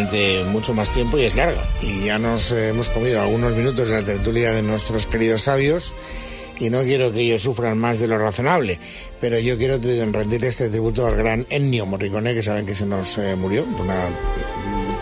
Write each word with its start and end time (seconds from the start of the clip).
durante 0.00 0.44
mucho 0.44 0.72
más 0.74 0.90
tiempo 0.90 1.18
y 1.18 1.24
es 1.24 1.34
larga. 1.34 1.62
Y 1.82 2.04
ya 2.04 2.18
nos 2.18 2.52
hemos 2.52 2.90
comido 2.90 3.20
algunos 3.20 3.54
minutos 3.54 3.88
de 3.88 4.00
la 4.00 4.06
tertulia 4.06 4.52
de 4.52 4.62
nuestros 4.62 5.06
queridos 5.06 5.42
sabios 5.42 5.94
y 6.58 6.70
no 6.70 6.82
quiero 6.82 7.12
que 7.12 7.20
ellos 7.20 7.42
sufran 7.42 7.78
más 7.78 7.98
de 7.98 8.06
lo 8.06 8.18
razonable, 8.18 8.78
pero 9.20 9.38
yo 9.38 9.56
quiero 9.56 9.78
rendirle 9.78 10.48
este 10.48 10.68
tributo 10.68 11.06
al 11.06 11.16
gran 11.16 11.46
Ennio 11.48 11.86
Morricone, 11.86 12.34
que 12.34 12.42
saben 12.42 12.66
que 12.66 12.74
se 12.74 12.84
nos 12.84 13.16
eh, 13.16 13.34
murió, 13.34 13.64
una 13.64 14.10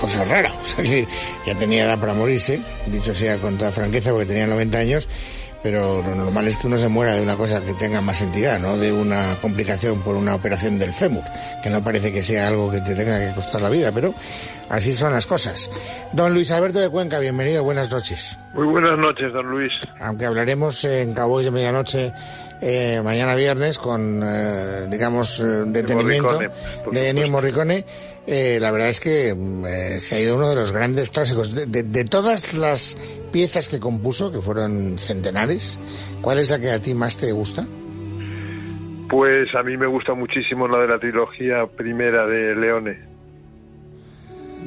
cosa 0.01 0.25
rara, 0.25 0.55
sea, 0.63 0.85
decir, 0.85 1.09
ya 1.45 1.57
tenía 1.57 1.85
edad 1.85 1.99
para 1.99 2.15
morirse, 2.15 2.61
dicho 2.87 3.13
sea 3.13 3.39
con 3.39 3.59
toda 3.59 3.73
franqueza, 3.73 4.11
porque 4.11 4.27
tenía 4.27 4.47
90 4.47 4.79
años, 4.79 5.09
pero 5.63 6.03
lo 6.03 6.15
normal 6.15 6.47
es 6.47 6.57
que 6.57 6.67
uno 6.67 6.77
se 6.77 6.89
muera 6.89 7.15
de 7.15 7.23
una 7.23 7.37
cosa 7.37 7.65
que 7.65 7.75
tenga 7.75 8.01
más 8.01 8.23
entidad, 8.23 8.59
no 8.59 8.77
de 8.77 8.93
una 8.93 9.37
complicación 9.41 10.03
por 10.03 10.15
una 10.15 10.35
operación 10.35 10.79
del 10.79 10.93
fémur, 10.93 11.25
que 11.63 11.71
no 11.71 11.83
parece 11.83 12.13
que 12.13 12.23
sea 12.23 12.49
algo 12.49 12.71
que 12.71 12.81
te 12.81 12.95
tenga 12.95 13.19
que 13.19 13.35
costar 13.35 13.61
la 13.61 13.71
vida, 13.71 13.91
pero 13.93 14.15
así 14.69 14.93
son 14.93 15.13
las 15.13 15.27
cosas. 15.27 15.71
Don 16.13 16.33
Luis 16.33 16.51
Alberto 16.53 16.79
de 16.79 16.91
Cuenca, 16.91 17.19
bienvenido, 17.19 17.65
buenas 17.65 17.91
noches. 17.91 18.39
Muy 18.55 18.67
buenas 18.67 18.99
noches, 18.99 19.33
don 19.33 19.47
Luis. 19.47 19.73
Aunque 20.01 20.27
hablaremos 20.27 20.85
en 20.85 21.13
Cabo 21.15 21.41
de 21.41 21.51
Medianoche 21.51 22.13
eh, 22.61 23.01
mañana 23.05 23.37
viernes 23.37 23.79
con, 23.79 24.21
eh, 24.25 24.87
digamos, 24.91 25.41
eh, 25.41 25.65
detenimiento 25.67 26.39
de 26.91 27.09
Ennio 27.11 27.29
Morricone, 27.29 27.85
eh, 28.31 28.59
la 28.61 28.71
verdad 28.71 28.91
es 28.91 29.01
que 29.01 29.35
mm, 29.35 29.65
eh, 29.65 30.01
se 30.01 30.17
ha 30.17 30.21
ido 30.21 30.37
uno 30.37 30.51
de 30.51 30.55
los 30.55 30.71
grandes 30.71 31.09
clásicos. 31.09 31.55
De, 31.55 32.05
todas 32.05 32.53
las 32.53 32.95
piezas 33.33 33.69
que 33.69 33.81
compuso, 33.81 34.31
que 34.31 34.43
fueron 34.43 34.99
centenares, 34.99 35.81
¿cuál 36.21 36.39
es 36.39 36.51
la 36.51 36.59
que 36.59 36.71
a 36.71 36.79
ti 36.79 36.93
más 36.93 37.17
te 37.17 37.33
gusta? 37.33 37.67
Pues 39.09 39.55
a 39.55 39.63
mí 39.63 39.79
me 39.79 39.87
gusta 39.87 40.13
muchísimo 40.13 40.69
la 40.69 40.79
de 40.81 40.89
la 40.89 40.99
trilogía 40.99 41.67
primera 41.67 42.27
de 42.27 42.55
Leone, 42.55 42.99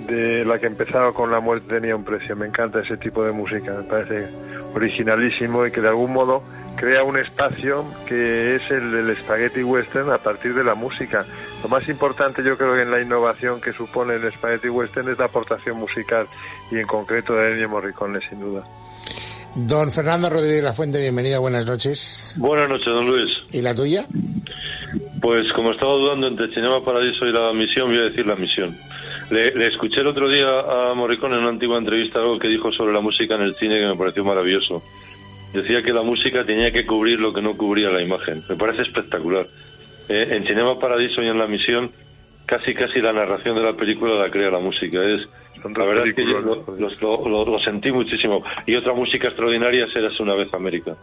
de 0.08 0.44
la 0.44 0.58
que 0.58 0.66
empezaba 0.66 1.14
con 1.14 1.30
La 1.30 1.40
muerte 1.40 1.76
tenía 1.76 1.96
un 1.96 2.04
precio. 2.04 2.36
Me 2.36 2.48
encanta 2.48 2.80
ese 2.80 2.98
tipo 2.98 3.24
de 3.24 3.32
música, 3.32 3.74
me 3.74 3.84
parece 3.84 4.28
originalísimo 4.74 5.68
y 5.68 5.72
que 5.72 5.82
de 5.82 5.90
algún 5.90 6.14
modo 6.14 6.42
crea 6.76 7.04
un 7.04 7.18
espacio 7.18 7.86
que 8.08 8.56
es 8.56 8.72
el 8.72 8.92
del 8.92 9.16
spaghetti 9.18 9.64
western 9.64 10.12
a 10.12 10.18
partir 10.18 10.54
de 10.54 10.64
la 10.64 10.76
música. 10.76 11.26
Lo 11.64 11.70
más 11.70 11.88
importante 11.90 12.44
yo 12.44 12.58
creo 12.58 12.76
que 12.76 12.82
en 12.82 12.92
la 12.92 13.02
innovación 13.02 13.62
que 13.62 13.74
supone 13.74 14.16
el 14.16 14.32
spaghetti 14.32 14.70
western 14.70 15.10
es 15.10 15.20
la 15.20 15.26
aportación 15.26 15.78
musical 15.78 16.28
y 16.72 16.78
en 16.78 16.88
concreto 16.88 17.34
de 17.34 17.54
Ennio 17.54 17.70
Morricone 17.70 18.20
sin 18.30 18.40
duda. 18.40 18.64
Don 19.54 19.92
Fernando 19.92 20.30
Rodríguez 20.30 20.64
la 20.64 20.74
Fuente, 20.74 21.00
bienvenido, 21.00 21.42
buenas 21.42 21.68
noches. 21.68 22.36
Buenas 22.38 22.70
noches, 22.70 22.88
don 22.88 23.06
Luis. 23.06 23.30
¿Y 23.52 23.62
la 23.62 23.76
tuya? 23.76 24.06
Pues 25.22 25.52
como 25.54 25.72
estaba 25.72 25.94
dudando 25.94 26.28
entre 26.28 26.50
Cinema 26.54 26.84
Paradiso 26.84 27.26
y 27.26 27.34
la 27.34 27.52
misión, 27.54 27.90
voy 27.90 28.00
a 28.00 28.10
decir 28.10 28.26
la 28.26 28.36
misión. 28.36 28.78
Le, 29.30 29.54
le, 29.54 29.68
escuché 29.68 30.02
el 30.02 30.08
otro 30.08 30.30
día 30.30 30.48
a 30.48 30.94
Morricone 30.94 31.36
en 31.36 31.42
una 31.42 31.50
antigua 31.50 31.78
entrevista 31.78 32.20
algo 32.20 32.40
que 32.40 32.48
dijo 32.48 32.72
sobre 32.72 32.94
la 32.94 33.02
música 33.02 33.36
en 33.36 33.42
el 33.42 33.56
cine 33.56 33.80
que 33.80 33.88
me 33.88 33.96
pareció 33.96 34.24
maravilloso 34.24 34.82
decía 35.54 35.82
que 35.82 35.94
la 35.94 36.02
música 36.02 36.44
tenía 36.46 36.72
que 36.72 36.86
cubrir 36.86 37.20
lo 37.20 37.34
que 37.34 37.42
no 37.42 37.56
cubría 37.56 37.90
la 37.90 38.02
imagen. 38.02 38.44
Me 38.50 38.56
parece 38.56 38.84
espectacular. 38.84 39.48
Eh, 40.10 40.28
en 40.32 40.46
Cinema 40.46 40.80
Paradiso 40.80 41.22
y 41.22 41.28
en 41.28 41.38
La 41.38 41.48
Misión, 41.48 41.92
casi 42.46 42.74
casi 42.74 43.00
la 43.00 43.14
narración 43.14 43.56
de 43.56 43.64
la 43.64 43.74
película 43.74 44.16
la 44.16 44.30
crea 44.30 44.50
la 44.50 44.60
música. 44.60 45.04
Es 45.04 45.22
la 45.64 45.86
verdad 45.86 46.08
es 46.08 46.16
que 46.16 46.24
yo 46.26 46.40
lo, 46.40 47.60
sentí 47.60 47.92
muchísimo. 47.92 48.44
Y 48.66 48.76
otra 48.76 48.94
música 48.94 49.28
extraordinaria 49.28 49.86
es 49.86 50.20
una 50.20 50.36
vez 50.36 50.54
América. 50.54 50.96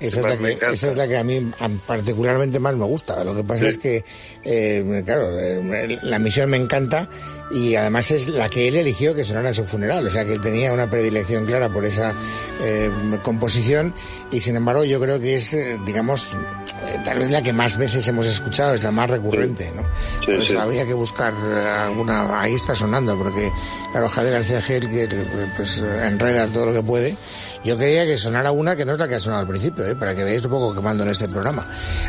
Esa 0.00 0.20
es, 0.20 0.26
la 0.26 0.36
que, 0.36 0.66
esa 0.72 0.90
es 0.90 0.96
la 0.96 1.06
que 1.06 1.16
a 1.16 1.24
mí 1.24 1.40
particularmente 1.86 2.58
más 2.58 2.74
me 2.76 2.84
gusta. 2.84 3.22
Lo 3.22 3.34
que 3.34 3.44
pasa 3.44 3.68
es 3.68 3.78
que, 3.78 4.02
eh, 4.42 5.02
claro, 5.04 5.38
eh, 5.38 5.98
la 6.02 6.18
misión 6.18 6.50
me 6.50 6.56
encanta 6.56 7.08
y 7.50 7.74
además 7.76 8.10
es 8.10 8.28
la 8.28 8.48
que 8.48 8.68
él 8.68 8.76
eligió 8.76 9.14
que 9.14 9.24
sonara 9.24 9.48
en 9.48 9.54
su 9.54 9.64
funeral, 9.64 10.06
o 10.06 10.10
sea 10.10 10.24
que 10.24 10.32
él 10.32 10.40
tenía 10.40 10.72
una 10.72 10.90
predilección 10.90 11.46
clara 11.46 11.68
por 11.68 11.84
esa 11.84 12.14
eh, 12.62 12.90
composición 13.22 13.94
y 14.30 14.40
sin 14.40 14.56
embargo 14.56 14.84
yo 14.84 15.00
creo 15.00 15.20
que 15.20 15.36
es, 15.36 15.54
eh, 15.54 15.78
digamos, 15.86 16.36
tal 17.04 17.18
vez 17.18 17.30
la 17.30 17.42
que 17.42 17.52
más 17.52 17.76
veces 17.76 18.06
hemos 18.08 18.26
escuchado, 18.26 18.74
es 18.74 18.82
la 18.82 18.90
más 18.90 19.10
recurrente, 19.10 19.72
¿no? 19.74 19.82
pues 20.24 20.54
había 20.54 20.86
que 20.86 20.94
buscar 20.94 21.32
alguna, 21.34 22.40
ahí 22.40 22.54
está 22.54 22.74
sonando, 22.74 23.16
porque 23.16 23.50
claro, 23.92 24.08
Javier 24.08 24.34
García 24.34 24.62
Gel 24.62 24.88
que 24.88 25.08
pues 25.56 25.78
enreda 25.78 26.46
todo 26.46 26.66
lo 26.66 26.72
que 26.72 26.82
puede, 26.82 27.16
yo 27.64 27.78
quería 27.78 28.04
que 28.04 28.18
sonara 28.18 28.52
una 28.52 28.76
que 28.76 28.84
no 28.84 28.92
es 28.92 28.98
la 28.98 29.08
que 29.08 29.14
ha 29.14 29.20
sonado 29.20 29.42
al 29.42 29.48
principio, 29.48 29.86
¿eh? 29.86 29.96
para 29.96 30.14
que 30.14 30.22
veáis 30.22 30.44
un 30.44 30.50
poco 30.50 30.74
quemando 30.74 31.02
en 31.02 31.10
este 31.10 31.28
programa. 31.28 31.62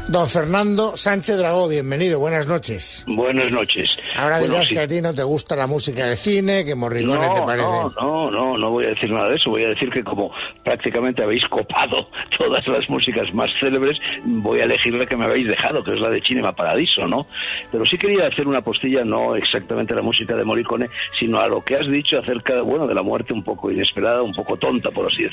Don 0.07 0.27
Fernando 0.27 0.97
Sánchez 0.97 1.37
Dragó, 1.37 1.69
bienvenido, 1.69 2.19
buenas 2.19 2.47
noches. 2.47 3.05
Buenas 3.07 3.51
noches. 3.51 3.89
Ahora 4.15 4.39
dirás 4.39 4.69
que 4.69 4.79
a 4.79 4.87
ti 4.87 5.01
no 5.01 5.13
te 5.13 5.23
gusta 5.23 5.55
la 5.55 5.67
música 5.67 6.07
del 6.07 6.17
cine, 6.17 6.65
que 6.65 6.75
Morricone 6.75 7.29
te 7.33 7.41
parece. 7.41 7.67
No, 7.67 7.89
no, 7.91 8.31
no, 8.31 8.57
no 8.57 8.69
voy 8.69 8.85
a 8.85 8.89
decir 8.89 9.09
nada 9.11 9.29
de 9.29 9.35
eso. 9.35 9.49
Voy 9.49 9.63
a 9.63 9.69
decir 9.69 9.89
que 9.89 10.03
como 10.03 10.31
prácticamente 10.63 11.23
habéis 11.23 11.45
copado 11.47 12.09
todas 12.37 12.65
las 12.67 12.89
músicas 12.89 13.33
más 13.33 13.49
célebres, 13.59 13.97
voy 14.23 14.59
a 14.59 14.63
elegir 14.63 14.93
la 14.93 15.05
que 15.05 15.15
me 15.15 15.25
habéis 15.25 15.47
dejado, 15.47 15.83
que 15.83 15.93
es 15.93 15.99
la 15.99 16.09
de 16.09 16.21
Cinema 16.21 16.53
Paradiso, 16.53 17.07
¿no? 17.07 17.27
Pero 17.71 17.85
sí 17.85 17.97
quería 17.97 18.27
hacer 18.27 18.47
una 18.47 18.61
postilla, 18.61 19.03
no 19.03 19.35
exactamente 19.35 19.93
a 19.93 19.97
la 19.97 20.01
música 20.01 20.35
de 20.35 20.43
Morricone, 20.43 20.89
sino 21.19 21.39
a 21.39 21.47
lo 21.47 21.63
que 21.63 21.75
has 21.75 21.87
dicho 21.89 22.19
acerca, 22.19 22.61
bueno, 22.61 22.87
de 22.87 22.93
la 22.93 23.03
muerte 23.03 23.33
un 23.33 23.43
poco 23.43 23.71
inesperada, 23.71 24.21
un 24.21 24.33
poco 24.33 24.57
tonta, 24.57 24.91
por 24.91 25.07
así 25.11 25.23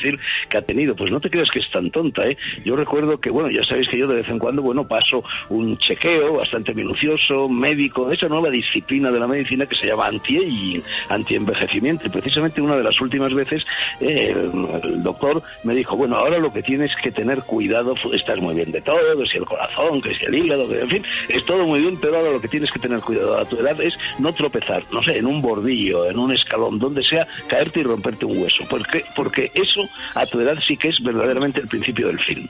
que 0.48 0.58
ha 0.58 0.62
tenido. 0.62 0.94
Pues 0.94 1.10
no 1.10 1.20
te 1.20 1.30
creas 1.30 1.50
que 1.50 1.60
es 1.60 1.70
tan 1.70 1.90
tonta, 1.90 2.26
¿eh? 2.26 2.36
Yo 2.64 2.76
recuerdo 2.76 3.18
que, 3.18 3.30
bueno, 3.30 3.50
ya 3.50 3.62
sabéis 3.62 3.88
que 3.88 3.98
yo 3.98 4.06
de 4.06 4.16
vez 4.16 4.28
en 4.28 4.38
cuando, 4.38 4.62
bueno, 4.62 4.86
paso 4.86 5.22
un 5.48 5.78
chequeo 5.78 6.34
bastante 6.34 6.74
minucioso, 6.74 7.48
médico, 7.48 8.10
esa 8.10 8.28
nueva 8.28 8.50
disciplina 8.50 9.10
de 9.10 9.20
la 9.20 9.26
medicina 9.26 9.66
que 9.66 9.76
se 9.76 9.86
llama 9.86 10.06
anti-aging, 10.06 10.82
anti-envejecimiento. 11.08 12.10
Precisamente 12.10 12.60
una 12.60 12.76
de 12.76 12.84
las 12.84 13.00
últimas 13.00 13.32
veces 13.34 13.62
eh, 14.00 14.34
el 14.82 15.02
doctor 15.02 15.42
me 15.64 15.74
dijo, 15.74 15.96
bueno, 15.96 16.16
ahora 16.16 16.38
lo 16.38 16.52
que 16.52 16.62
tienes 16.62 16.90
que 17.02 17.10
tener 17.10 17.40
cuidado, 17.40 17.94
estás 18.12 18.38
muy 18.40 18.54
bien 18.54 18.72
de 18.72 18.80
todo, 18.80 18.98
que 19.18 19.26
si 19.26 19.38
el 19.38 19.44
corazón, 19.44 20.00
que 20.00 20.14
si 20.14 20.24
el 20.24 20.34
hígado, 20.34 20.68
que 20.68 20.80
en 20.80 20.88
fin, 20.88 21.04
es 21.28 21.44
todo 21.44 21.66
muy 21.66 21.80
bien, 21.80 21.98
pero 22.00 22.16
ahora 22.16 22.32
lo 22.32 22.40
que 22.40 22.48
tienes 22.48 22.70
que 22.70 22.78
tener 22.78 23.00
cuidado 23.00 23.38
a 23.38 23.44
tu 23.44 23.56
edad 23.56 23.80
es 23.80 23.94
no 24.18 24.32
tropezar, 24.34 24.82
no 24.90 25.02
sé, 25.02 25.18
en 25.18 25.26
un 25.26 25.40
bordillo, 25.42 26.08
en 26.08 26.18
un 26.18 26.32
escalón, 26.32 26.78
donde 26.78 27.04
sea, 27.04 27.26
caerte 27.48 27.80
y 27.80 27.82
romperte 27.82 28.24
un 28.24 28.42
hueso. 28.42 28.64
Porque, 28.68 29.04
porque 29.14 29.50
eso 29.54 29.88
a 30.14 30.26
tu 30.26 30.40
edad 30.40 30.56
sí 30.66 30.76
que 30.76 30.88
es 30.88 31.02
verdaderamente 31.02 31.60
el 31.60 31.68
principio 31.68 32.08
del 32.08 32.20
fin. 32.20 32.48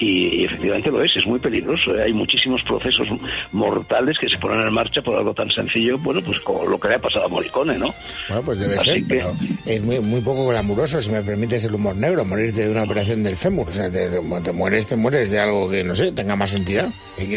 Y, 0.00 0.44
efectivamente 0.44 0.90
lo 0.90 1.02
es, 1.02 1.16
es 1.16 1.26
muy 1.26 1.38
peligroso. 1.38 1.94
¿eh? 1.94 2.04
Hay 2.04 2.12
muchísimos 2.12 2.62
procesos 2.62 3.08
mortales 3.52 4.16
que 4.20 4.28
se 4.28 4.38
ponen 4.38 4.66
en 4.66 4.72
marcha 4.72 5.02
por 5.02 5.16
algo 5.16 5.34
tan 5.34 5.50
sencillo, 5.50 5.98
bueno, 5.98 6.20
pues 6.22 6.38
como 6.40 6.64
lo 6.64 6.78
que 6.78 6.88
le 6.88 6.94
ha 6.94 6.98
pasado 7.00 7.26
a 7.26 7.28
Morricone, 7.28 7.78
¿no? 7.78 7.94
Bueno, 8.28 8.42
pues 8.44 8.58
debe 8.58 8.78
ser, 8.78 9.02
pero 9.08 9.32
es 9.66 9.82
muy, 9.82 10.00
muy 10.00 10.20
poco 10.20 10.48
glamuroso, 10.48 11.00
si 11.00 11.10
me 11.10 11.22
permites 11.22 11.64
el 11.64 11.74
humor 11.74 11.96
negro, 11.96 12.24
morirte 12.24 12.64
de 12.64 12.70
una 12.70 12.84
operación 12.84 13.22
del 13.22 13.36
fémur. 13.36 13.68
O 13.68 13.72
sea, 13.72 13.90
te, 13.90 14.52
mueres, 14.52 14.86
te 14.86 14.96
mueres 14.96 15.30
de 15.30 15.40
algo 15.40 15.68
que, 15.68 15.82
no 15.82 15.94
sé, 15.94 16.12
tenga 16.12 16.36
más 16.36 16.54
entidad. 16.54 16.88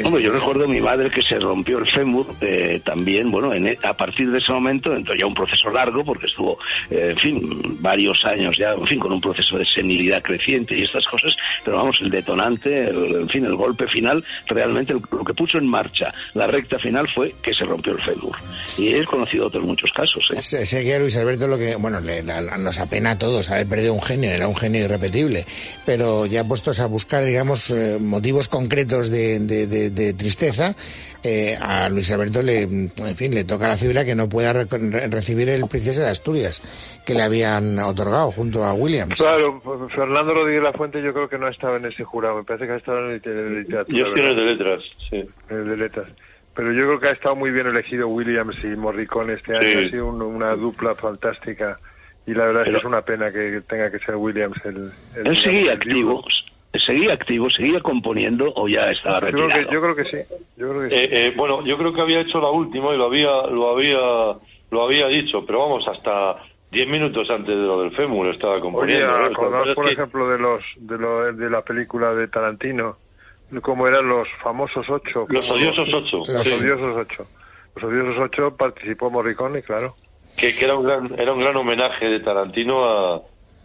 Hombre, 0.06 0.24
yo 0.24 0.32
recuerdo 0.32 0.66
a 0.66 0.68
mi 0.68 0.82
madre 0.82 1.10
que 1.10 1.22
se 1.22 1.40
rompió 1.40 1.80
el 1.80 1.90
fémur 1.92 2.28
eh, 2.42 2.82
también, 2.84 3.32
bueno, 3.32 3.54
en, 3.54 3.68
e, 3.68 3.78
a 3.84 3.94
partir 3.94 4.32
de 4.32 4.38
ese 4.38 4.52
momento 4.52 4.96
entró 4.96 5.16
ya 5.16 5.26
un 5.26 5.34
proceso 5.34 5.70
largo, 5.72 6.04
porque 6.04 6.28
estuvo, 6.28 6.58
eh, 6.90 7.10
en 7.12 7.18
fin, 7.18 7.78
varios 7.80 8.24
años 8.26 8.56
ya, 8.58 8.74
en 8.74 8.86
fin, 8.86 9.00
con 9.00 9.12
un 9.12 9.22
proceso 9.22 9.58
de 9.58 9.66
senilidad 9.66 10.22
creciente 10.22 10.78
y 10.78 10.84
estas 10.84 11.06
cosas, 11.08 11.36
pero 11.64 11.78
vamos, 11.78 11.98
el 12.02 12.10
de 12.10 12.22
el, 12.34 13.16
en 13.22 13.30
fin, 13.30 13.46
el 13.46 13.56
golpe 13.56 13.88
final, 13.88 14.24
realmente 14.48 14.94
lo 14.94 15.24
que 15.24 15.34
puso 15.34 15.58
en 15.58 15.68
marcha 15.68 16.14
la 16.34 16.48
recta 16.48 16.80
final 16.80 17.08
fue 17.14 17.34
que 17.42 17.54
se 17.54 17.66
rompió 17.66 17.94
el 17.94 18.02
fémur. 18.02 18.36
Y 18.78 18.94
he 18.94 19.06
conocido 19.06 19.48
otros 19.48 19.64
muchos 19.64 19.92
casos. 19.92 20.24
¿eh? 20.34 20.42
Sé, 20.42 20.84
que 20.84 21.00
Luis 21.00 21.18
Alberto 21.18 21.48
lo 21.48 21.58
que, 21.58 21.76
bueno, 21.76 22.00
le, 22.00 22.24
nos 22.24 22.80
apena 22.80 23.12
a 23.12 23.18
todos 23.18 23.50
haber 23.50 23.68
perdido 23.68 23.94
un 23.94 24.02
genio, 24.02 24.32
era 24.32 24.48
un 24.48 24.56
genio 24.56 24.86
irrepetible, 24.86 25.46
pero 25.86 26.26
ya 26.26 26.44
puestos 26.44 26.80
a 26.80 26.88
buscar, 26.88 27.24
digamos, 27.24 27.72
eh, 27.72 27.98
motivos 28.00 28.48
concretos 28.48 29.10
de, 29.10 29.40
de, 29.40 30.14
tristeza, 30.14 30.76
eh, 31.24 31.58
a 31.60 31.90
Luis 31.90 32.12
Alberto 32.12 32.42
le, 32.42 32.64
en 32.64 33.16
fin, 33.16 33.34
le 33.34 33.44
toca 33.44 33.68
la 33.68 33.78
fibra 33.78 34.06
que 34.06 34.16
no 34.16 34.28
pueda 34.28 34.54
recibir 34.54 35.50
el 35.50 35.68
Princesa 35.68 36.04
de 36.04 36.10
Asturias 36.10 36.62
que 37.06 37.14
le 37.14 37.24
habían 37.24 37.80
otorgado 37.80 38.32
junto 38.32 38.64
a 38.64 38.74
Williams. 38.74 39.22
Claro, 39.22 39.62
Fernando 39.96 40.34
Rodríguez 40.34 40.64
La 40.64 40.74
Fuente 40.74 41.02
yo 41.02 41.14
creo 41.14 41.28
que 41.28 41.38
no 41.38 41.48
ha 41.48 41.52
estado 41.52 41.78
en 41.78 41.86
ese 41.86 42.04
jurado, 42.22 42.38
me 42.38 42.44
parece 42.44 42.68
que 42.68 42.74
ha 42.74 42.78
estado 42.78 43.00
en 43.00 43.22
el 43.24 43.56
literatura. 43.56 43.98
Yo 43.98 44.06
estoy 44.08 44.22
en 44.22 44.30
el 44.30 44.36
de 44.36 44.44
letras, 44.44 44.84
sí. 45.10 45.24
En 45.50 45.58
el 45.58 45.68
de 45.70 45.78
letras. 45.78 46.08
Pero 46.54 46.74
yo 46.74 46.86
creo 46.86 47.00
que 47.00 47.08
ha 47.08 47.12
estado 47.12 47.36
muy 47.36 47.52
bien 47.52 47.68
elegido 47.68 48.08
Williams 48.08 48.64
y 48.64 48.68
Morricone 48.68 49.34
este 49.34 49.56
año, 49.56 49.86
ha 49.86 49.90
sido 49.90 50.08
una 50.08 50.56
dupla 50.56 50.96
fantástica 50.96 51.80
y 52.28 52.34
la 52.34 52.46
verdad 52.46 52.64
es 52.64 52.74
que 52.74 52.78
es 52.78 52.86
una 52.86 53.02
pena 53.02 53.32
que 53.32 53.62
tenga 53.68 53.90
que 53.90 54.00
ser 54.00 54.16
Williams 54.16 54.58
el... 54.66 54.92
Él 55.26 55.38
seguía 55.38 55.74
activo, 55.74 56.24
seguía 56.74 57.14
activo, 57.14 57.50
seguía 57.50 57.80
componiendo 57.80 58.52
o 58.54 58.68
ya 58.68 58.92
estaba 58.92 59.22
retirado. 59.22 59.72
Yo 59.72 59.82
creo 59.82 59.96
que, 59.96 60.04
sí. 60.04 60.18
Yo 60.58 60.70
creo 60.70 60.82
que 60.84 60.90
sí. 60.90 60.96
Eh, 60.96 61.10
eh, 61.12 61.34
bueno, 61.36 61.66
yo 61.66 61.78
creo 61.78 61.94
que 61.94 62.02
había 62.02 62.22
hecho 62.22 62.40
la 62.42 62.50
última 62.50 62.94
y 62.94 62.98
lo 62.98 63.06
había, 63.06 63.48
lo 63.48 63.70
había, 63.70 64.38
lo 64.72 64.84
había 64.84 65.08
dicho, 65.08 65.46
pero 65.46 65.60
vamos, 65.60 65.88
hasta 65.88 66.36
Diez 66.72 66.88
minutos 66.88 67.30
antes 67.30 67.50
de 67.50 67.64
lo 67.64 67.82
del 67.82 67.92
fémur 67.96 68.28
estaba 68.28 68.60
componiendo. 68.62 69.08
Oye, 69.38 69.76
por 69.76 69.92
ejemplo, 69.92 70.28
de 70.30 70.40
los 70.40 70.62
de, 70.78 70.98
lo, 70.98 71.34
de 71.34 71.50
la 71.50 71.62
película 71.62 72.14
de 72.14 72.28
Tarantino, 72.28 72.98
como 73.62 73.88
eran 73.88 74.08
los 74.08 74.28
famosos 74.42 74.90
ocho. 74.90 75.26
Los 75.28 75.52
odiosos 75.52 75.94
ocho. 75.94 76.18
Los 76.32 76.62
odiosos 76.62 76.96
ocho. 76.98 77.28
Los 77.76 77.86
Odiosos 77.86 78.18
Ocho 78.20 78.56
participó 78.56 79.10
Morricone, 79.10 79.62
claro. 79.62 79.96
Que, 80.38 80.54
que 80.54 80.66
era 80.66 80.76
un 80.76 80.84
gran 80.84 81.20
era 81.20 81.34
un 81.34 81.40
gran 81.40 81.56
homenaje 81.56 82.06
de 82.06 82.20
Tarantino 82.20 82.86
a, 82.86 83.22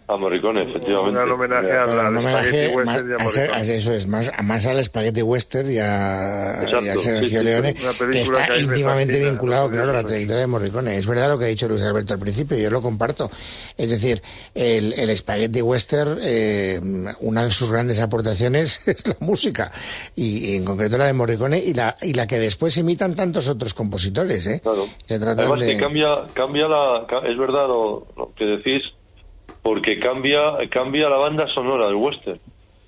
a 0.09 0.17
Morricone, 0.17 0.63
efectivamente. 0.71 1.21
Un 1.21 1.33
homenaje 1.33 1.73
a 1.73 1.85
la 1.87 2.09
un 2.11 2.17
homenaje 2.19 2.73
y 2.73 3.23
a 3.23 3.29
ser- 3.29 3.51
eso 3.71 3.93
es 3.93 4.07
más, 4.07 4.31
a- 4.37 4.43
más 4.43 4.65
al 4.67 4.83
Spaghetti 4.85 5.21
Western 5.23 5.71
y 5.73 5.79
a, 5.79 6.63
Exacto, 6.63 6.87
y 6.87 6.89
a 6.91 6.95
sí, 6.95 7.01
Sergio 7.01 7.39
sí, 7.41 7.45
Leone, 7.45 7.75
que 7.75 8.21
está 8.21 8.47
que 8.47 8.61
íntimamente 8.61 9.15
fascina, 9.15 9.31
vinculado, 9.33 9.69
claro, 9.71 9.91
a 9.91 9.95
la 9.95 10.05
trayectoria 10.05 10.43
de 10.43 10.47
Morricone. 10.47 10.97
Es 10.97 11.07
verdad 11.09 11.29
lo 11.29 11.39
que 11.39 11.47
ha 11.47 11.49
dicho 11.49 11.67
Luis 11.69 11.83
Alberto 11.83 12.15
al 12.15 12.21
principio, 12.21 12.57
yo 12.57 12.71
lo 12.71 12.81
comparto. 12.81 13.31
Es 13.77 13.91
decir, 13.91 14.23
el, 14.55 14.93
el 14.93 15.17
Spaghetti 15.17 15.61
Western, 15.61 16.19
eh, 16.23 16.81
una 17.21 17.45
de 17.45 17.51
sus 17.51 17.73
grandes 17.73 17.99
aportaciones 18.01 18.87
es 18.89 19.07
la 19.09 19.17
música, 19.21 19.73
y, 20.15 20.53
y 20.53 20.57
en 20.57 20.65
concreto 20.65 20.99
la 20.99 21.07
de 21.07 21.15
Morricone, 21.15 21.59
y 21.59 21.75
la, 21.75 21.97
y 22.01 22.13
la 22.15 22.29
que 22.29 22.39
después 22.39 22.77
imitan 22.77 23.17
tantos 23.17 23.49
otros 23.49 23.75
compositores, 23.75 24.47
¿eh? 24.47 24.61
Claro. 24.63 24.87
Que 25.09 25.19
tratan 25.19 25.41
Además 25.47 25.61
de... 25.61 25.67
que 25.67 25.79
cambia, 25.79 26.19
cambia 26.33 26.69
la, 26.69 27.07
es 27.29 27.37
verdad 27.37 27.67
lo, 27.67 28.07
lo 28.17 28.33
que 28.37 28.45
decís, 28.45 28.83
porque 29.67 29.99
cambia, 29.99 30.57
cambia 30.71 31.09
la 31.09 31.17
banda 31.17 31.49
sonora 31.49 31.87
del 31.89 31.97
western. 31.97 32.39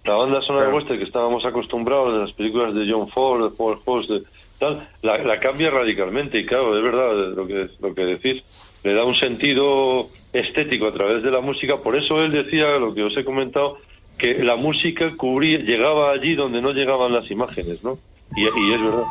La 0.04 0.14
banda 0.14 0.40
sonora 0.42 0.66
del 0.66 0.74
western 0.76 1.00
que 1.00 1.06
estábamos 1.06 1.44
acostumbrados 1.44 2.12
de 2.12 2.20
las 2.20 2.32
películas 2.34 2.72
de 2.72 2.88
John 2.88 3.08
Ford, 3.08 3.50
de 3.50 3.56
Paul 3.56 3.78
Host, 3.84 4.08
de 4.08 4.22
tal, 4.60 4.88
la, 5.02 5.18
la 5.18 5.40
cambia 5.40 5.70
radicalmente 5.70 6.38
y 6.38 6.46
claro, 6.46 6.78
es 6.78 6.84
verdad 6.84 7.34
lo 7.34 7.48
que, 7.48 7.68
lo 7.80 7.92
que 7.92 8.02
decís, 8.02 8.44
le 8.84 8.94
da 8.94 9.02
un 9.02 9.16
sentido 9.16 10.06
estético 10.32 10.86
a 10.86 10.92
través 10.92 11.24
de 11.24 11.32
la 11.32 11.40
música, 11.40 11.78
por 11.78 11.96
eso 11.96 12.22
él 12.22 12.30
decía, 12.30 12.78
lo 12.78 12.94
que 12.94 13.02
os 13.02 13.16
he 13.16 13.24
comentado, 13.24 13.78
que 14.16 14.34
la 14.44 14.54
música 14.54 15.10
cubría, 15.16 15.58
llegaba 15.58 16.12
allí 16.12 16.36
donde 16.36 16.62
no 16.62 16.70
llegaban 16.70 17.12
las 17.12 17.28
imágenes, 17.28 17.82
¿no? 17.82 17.98
Y, 18.36 18.42
y 18.42 18.72
es 18.72 18.80
verdad. 18.84 19.02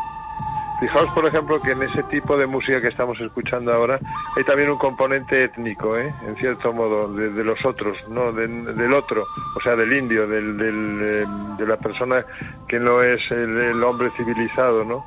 Fijaos, 0.79 1.09
por 1.11 1.25
ejemplo, 1.25 1.59
que 1.59 1.71
en 1.71 1.81
ese 1.81 2.03
tipo 2.03 2.37
de 2.37 2.45
música 2.45 2.79
que 2.79 2.89
estamos 2.89 3.19
escuchando 3.19 3.73
ahora 3.73 3.99
hay 4.35 4.43
también 4.43 4.69
un 4.69 4.77
componente 4.77 5.43
étnico, 5.43 5.97
¿eh? 5.97 6.13
en 6.27 6.35
cierto 6.35 6.71
modo, 6.71 7.11
de, 7.13 7.31
de 7.31 7.43
los 7.43 7.65
otros, 7.65 7.97
no 8.09 8.31
De- 8.31 8.47
del 8.47 8.93
otro, 8.93 9.25
o 9.55 9.59
sea, 9.61 9.75
del 9.75 9.91
indio, 9.93 10.27
del, 10.27 10.55
del, 10.55 10.99
eh, 11.01 11.25
de 11.57 11.65
la 11.65 11.77
persona 11.77 12.23
que 12.67 12.79
no 12.79 13.01
es 13.01 13.19
el, 13.31 13.57
el 13.57 13.83
hombre 13.83 14.11
civilizado, 14.11 14.83
¿no? 14.85 15.03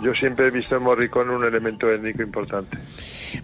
Yo 0.00 0.12
siempre 0.14 0.48
he 0.48 0.50
visto 0.50 0.76
en 0.76 0.82
Morricone 0.82 1.30
un 1.32 1.44
elemento 1.44 1.88
étnico 1.90 2.22
importante. 2.22 2.76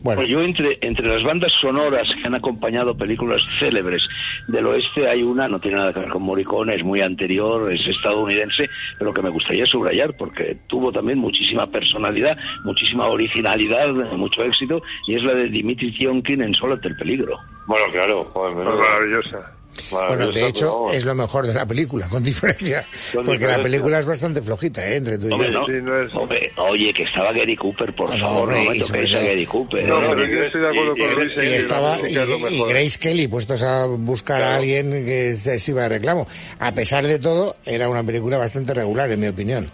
Bueno, 0.02 0.20
Pues 0.20 0.28
yo 0.28 0.40
entre, 0.40 0.78
entre 0.80 1.06
las 1.08 1.22
bandas 1.22 1.52
sonoras 1.60 2.08
que 2.20 2.26
han 2.26 2.34
acompañado 2.34 2.96
películas 2.96 3.40
célebres 3.58 4.02
del 4.46 4.66
oeste 4.66 5.08
hay 5.08 5.22
una, 5.22 5.48
no 5.48 5.58
tiene 5.58 5.76
nada 5.76 5.92
que 5.92 6.00
ver 6.00 6.08
con 6.08 6.22
Morricone, 6.22 6.74
es 6.74 6.84
muy 6.84 7.00
anterior, 7.00 7.72
es 7.72 7.80
estadounidense, 7.86 8.68
pero 8.98 9.12
que 9.12 9.22
me 9.22 9.30
gustaría 9.30 9.66
subrayar 9.66 10.16
porque 10.16 10.56
tuvo 10.66 10.92
también 10.92 11.18
muchísima 11.18 11.66
personalidad, 11.66 12.36
muchísima 12.64 13.06
originalidad, 13.08 13.88
mucho 14.16 14.42
éxito, 14.44 14.82
y 15.06 15.16
es 15.16 15.22
la 15.22 15.34
de 15.34 15.48
Dimitri 15.48 15.96
Tionkin 15.96 16.42
en 16.42 16.54
Solo 16.54 16.74
ante 16.74 16.88
el 16.88 16.96
peligro. 16.96 17.38
Bueno, 17.66 17.84
claro, 17.92 18.24
joder, 18.24 18.56
menudo. 18.56 18.78
maravillosa. 18.78 19.57
Bueno, 19.90 20.28
de 20.28 20.46
hecho, 20.46 20.90
es 20.92 21.04
lo 21.04 21.14
mejor 21.14 21.46
de 21.46 21.54
la 21.54 21.66
película, 21.66 22.08
con 22.08 22.22
diferencia. 22.24 22.86
Con 23.14 23.24
Porque 23.24 23.46
la 23.46 23.60
película 23.60 23.98
es 23.98 24.06
bastante 24.06 24.42
flojita, 24.42 24.86
¿eh? 24.86 24.96
Entre 24.96 25.18
tú 25.18 25.28
y 25.28 25.32
Hombre, 25.32 25.52
yo. 25.52 25.60
no, 25.60 25.66
sí, 25.66 25.72
no 25.82 26.00
es- 26.02 26.14
Hombre, 26.14 26.52
oye, 26.56 26.92
que 26.92 27.02
estaba 27.04 27.32
Gary 27.32 27.56
Cooper, 27.56 27.94
por 27.94 28.10
No, 28.10 28.18
favor, 28.18 28.42
hombre, 28.48 28.64
no 28.64 28.70
me 28.70 28.76
y 28.76 28.80
sobre 28.80 29.16
a 29.16 29.20
Gary 29.22 29.46
Cooper. 29.46 29.88
No, 29.88 30.00
no, 30.00 30.08
pero 30.10 30.26
y- 30.26 30.30
yo 30.30 30.42
estoy 30.44 30.60
de 30.60 30.68
acuerdo 30.68 30.94
y- 30.96 31.00
con 31.00 31.12
y- 31.12 31.16
Luis. 31.16 31.32
Y 31.32 31.40
que 31.40 31.56
estaba 31.56 31.96
y, 32.00 32.12
y. 32.54 32.62
Grace 32.68 32.98
Kelly 32.98 33.28
puestos 33.28 33.62
a 33.62 33.86
buscar 33.86 34.36
a 34.36 34.46
Claro. 34.46 34.56
alguien 34.58 34.90
que 35.04 35.34
se 35.34 35.58
sirva 35.58 35.82
de 35.82 35.88
reclamo. 35.90 36.26
A 36.58 36.72
pesar 36.72 37.06
de 37.06 37.18
todo, 37.18 37.56
era 37.64 37.88
una 37.88 38.02
película 38.04 38.38
bastante 38.38 38.74
regular, 38.74 39.10
en 39.10 39.20
mi 39.20 39.28
opinión. 39.28 39.70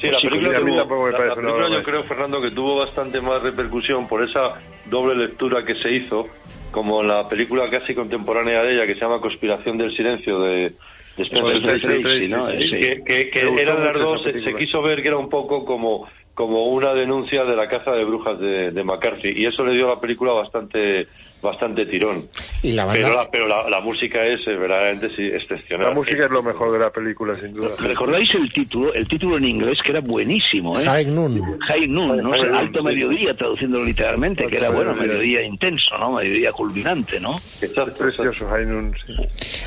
Sí, 0.00 0.08
la 0.10 0.18
Sí, 0.20 0.28
película, 0.28 0.58
a 0.58 0.60
mí 0.60 0.70
tuvo- 0.70 0.78
tampoco 0.80 1.04
me 1.06 1.12
la- 1.12 1.16
parece 1.18 1.36
la 1.36 1.42
película 1.42 1.68
yo 1.78 1.82
creo, 1.82 2.04
Fernando, 2.04 2.42
que 2.42 2.50
tuvo 2.50 2.76
bastante 2.76 3.20
más 3.22 3.42
repercusión 3.42 4.06
por 4.06 4.22
esa 4.22 4.54
doble 4.90 5.14
lectura 5.14 5.64
que 5.64 5.74
se 5.76 5.90
hizo, 5.92 6.28
como 6.74 7.04
la 7.04 7.28
película 7.28 7.70
casi 7.70 7.94
contemporánea 7.94 8.64
de 8.64 8.74
ella, 8.74 8.86
que 8.86 8.94
se 8.94 9.00
llama 9.00 9.20
Conspiración 9.20 9.78
del 9.78 9.96
Silencio, 9.96 10.40
de, 10.40 10.72
de 11.16 11.22
Spencer 11.22 11.62
Tracy, 11.62 11.80
Tracy, 11.86 12.02
Tracy, 12.02 12.28
¿no? 12.28 12.50
sí, 12.50 12.58
Sí. 12.62 12.70
que, 12.80 13.04
que- 13.04 13.30
que 13.30 13.40
eran 13.62 13.84
las 13.84 13.94
dos, 13.94 14.22
se, 14.24 14.54
quiso 14.56 14.82
ver 14.82 15.00
que 15.00 15.06
era 15.08 15.16
un 15.16 15.28
poco 15.28 15.64
como, 15.64 16.08
como 16.34 16.64
una 16.66 16.92
denuncia 16.92 17.44
de 17.44 17.54
la 17.54 17.68
caza 17.68 17.92
de 17.92 18.04
brujas 18.04 18.40
de, 18.40 18.72
de 18.72 18.82
McCarthy, 18.82 19.30
y 19.36 19.46
eso 19.46 19.64
le 19.64 19.74
dio 19.74 19.86
a 19.86 19.94
la 19.94 20.00
película 20.00 20.32
bastante 20.32 21.06
bastante 21.44 21.86
tirón. 21.86 22.26
Y 22.62 22.72
la 22.72 22.84
banda- 22.84 23.00
Pero 23.02 23.14
la, 23.16 23.30
pero 23.30 23.46
la, 23.46 23.70
la 23.70 23.80
música 23.80 24.24
es 24.26 24.44
verdaderamente 24.46 25.14
sí, 25.14 25.22
excepcional. 25.26 25.90
La 25.90 25.94
música 25.94 26.24
es 26.24 26.30
lo 26.30 26.42
mejor 26.42 26.72
de 26.72 26.78
la 26.80 26.90
película, 26.90 27.36
sin 27.36 27.52
duda. 27.54 27.68
¿Recordáis 27.78 28.34
el 28.34 28.52
título? 28.52 28.92
El 28.92 29.06
título 29.06 29.36
en 29.36 29.44
inglés 29.44 29.78
que 29.84 29.92
era 29.92 30.00
buenísimo, 30.00 30.80
¿eh? 30.80 30.84
High 30.84 31.06
Noon. 31.06 31.40
High 31.60 31.86
Noon, 31.86 32.16
no 32.22 32.30
High 32.30 32.40
Noon, 32.40 32.54
alto 32.54 32.82
mediodía, 32.82 33.36
traduciéndolo 33.36 33.84
literalmente, 33.84 34.46
que 34.46 34.56
era, 34.56 34.70
bueno, 34.70 34.94
mediodía. 34.94 35.42
intenso, 35.42 35.96
¿no? 35.98 36.12
Mediodía 36.12 36.50
culminante, 36.52 37.20
¿no? 37.20 37.36
Exacto, 37.60 37.60
Es 37.60 37.70
exacto. 37.70 38.04
precioso, 38.22 38.52
Hainun. 38.52 38.94
sí. 39.06 39.12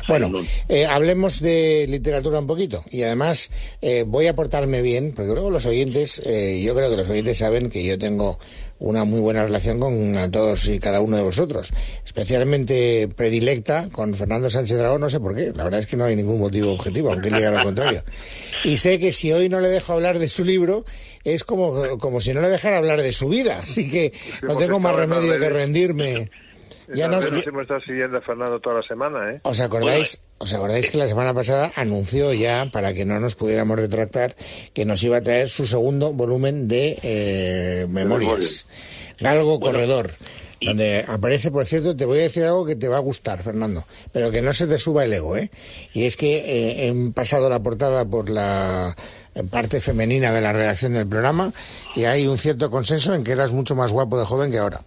Bueno, 0.08 0.28
Noon. 0.28 0.44
eh, 0.68 0.84
hablemos 0.86 1.40
de 1.40 1.86
literatura 1.88 2.40
un 2.40 2.46
poquito. 2.46 2.82
Y 2.90 3.02
además, 3.04 3.50
eh, 3.80 4.04
voy 4.06 4.26
a 4.26 4.34
portarme 4.34 4.82
bien, 4.82 5.12
porque 5.14 5.32
luego 5.32 5.50
los 5.50 5.64
oyentes, 5.66 6.20
eh, 6.26 6.60
yo 6.64 6.74
creo 6.74 6.90
que 6.90 6.96
los 6.96 7.08
oyentes 7.08 7.38
saben 7.38 7.70
que 7.70 7.84
yo 7.84 7.98
tengo 7.98 8.38
una 8.78 9.04
muy 9.04 9.20
buena 9.20 9.44
relación 9.44 9.80
con 9.80 10.16
a 10.16 10.30
todos 10.30 10.68
y 10.68 10.78
cada 10.78 11.00
uno 11.00 11.16
de 11.16 11.22
vosotros. 11.22 11.72
Especialmente 12.04 13.08
predilecta 13.08 13.88
con 13.90 14.14
Fernando 14.14 14.50
Sánchez 14.50 14.78
Dragón, 14.78 15.00
no 15.00 15.10
sé 15.10 15.20
por 15.20 15.34
qué. 15.34 15.52
La 15.54 15.64
verdad 15.64 15.80
es 15.80 15.86
que 15.86 15.96
no 15.96 16.04
hay 16.04 16.16
ningún 16.16 16.38
motivo 16.38 16.72
objetivo, 16.72 17.12
aunque 17.12 17.28
él 17.28 17.34
diga 17.34 17.50
lo 17.50 17.62
contrario. 17.62 18.04
Y 18.64 18.76
sé 18.76 18.98
que 18.98 19.12
si 19.12 19.32
hoy 19.32 19.48
no 19.48 19.60
le 19.60 19.68
dejo 19.68 19.92
hablar 19.92 20.18
de 20.18 20.28
su 20.28 20.44
libro, 20.44 20.84
es 21.24 21.44
como, 21.44 21.98
como 21.98 22.20
si 22.20 22.32
no 22.32 22.40
le 22.40 22.48
dejara 22.48 22.78
hablar 22.78 23.02
de 23.02 23.12
su 23.12 23.28
vida. 23.28 23.58
Así 23.62 23.90
que 23.90 24.12
no 24.42 24.56
tengo 24.56 24.78
más 24.78 24.94
remedio 24.94 25.38
que 25.38 25.50
rendirme. 25.50 26.30
Ya 26.94 27.08
nos, 27.08 27.24
redes 27.24 27.46
hemos 27.46 27.62
estado 27.62 27.80
siguiendo 27.80 28.18
a 28.18 28.20
Fernando 28.20 28.60
toda 28.60 28.76
la 28.76 28.82
semana, 28.82 29.32
¿eh? 29.32 29.40
¿Os 29.42 29.60
acordáis? 29.60 30.20
¿Os 30.38 30.54
acordáis 30.54 30.90
que 30.90 30.96
la 30.96 31.06
semana 31.06 31.34
pasada 31.34 31.72
anunció 31.76 32.32
ya, 32.32 32.70
para 32.72 32.94
que 32.94 33.04
no 33.04 33.20
nos 33.20 33.34
pudiéramos 33.34 33.78
retractar, 33.78 34.34
que 34.72 34.84
nos 34.84 35.02
iba 35.02 35.18
a 35.18 35.20
traer 35.20 35.50
su 35.50 35.66
segundo 35.66 36.12
volumen 36.12 36.68
de 36.68 36.98
eh, 37.02 37.86
memorias? 37.88 38.66
Galgo 39.20 39.60
Corredor. 39.60 40.10
Donde 40.60 41.04
aparece, 41.06 41.52
por 41.52 41.66
cierto, 41.66 41.96
te 41.96 42.04
voy 42.04 42.18
a 42.18 42.22
decir 42.22 42.42
algo 42.42 42.66
que 42.66 42.74
te 42.74 42.88
va 42.88 42.96
a 42.96 43.00
gustar, 43.00 43.40
Fernando, 43.44 43.84
pero 44.10 44.32
que 44.32 44.42
no 44.42 44.52
se 44.52 44.66
te 44.66 44.76
suba 44.76 45.04
el 45.04 45.12
ego, 45.12 45.36
¿eh? 45.36 45.52
Y 45.92 46.04
es 46.04 46.16
que 46.16 46.38
eh, 46.38 46.88
he 46.88 47.10
pasado 47.12 47.48
la 47.48 47.62
portada 47.62 48.04
por 48.04 48.28
la 48.28 48.96
parte 49.52 49.80
femenina 49.80 50.32
de 50.32 50.40
la 50.40 50.52
redacción 50.52 50.94
del 50.94 51.06
programa 51.06 51.52
y 51.94 52.06
hay 52.06 52.26
un 52.26 52.38
cierto 52.38 52.72
consenso 52.72 53.14
en 53.14 53.22
que 53.22 53.32
eras 53.32 53.52
mucho 53.52 53.76
más 53.76 53.92
guapo 53.92 54.18
de 54.18 54.26
joven 54.26 54.50
que 54.50 54.58
ahora. 54.58 54.82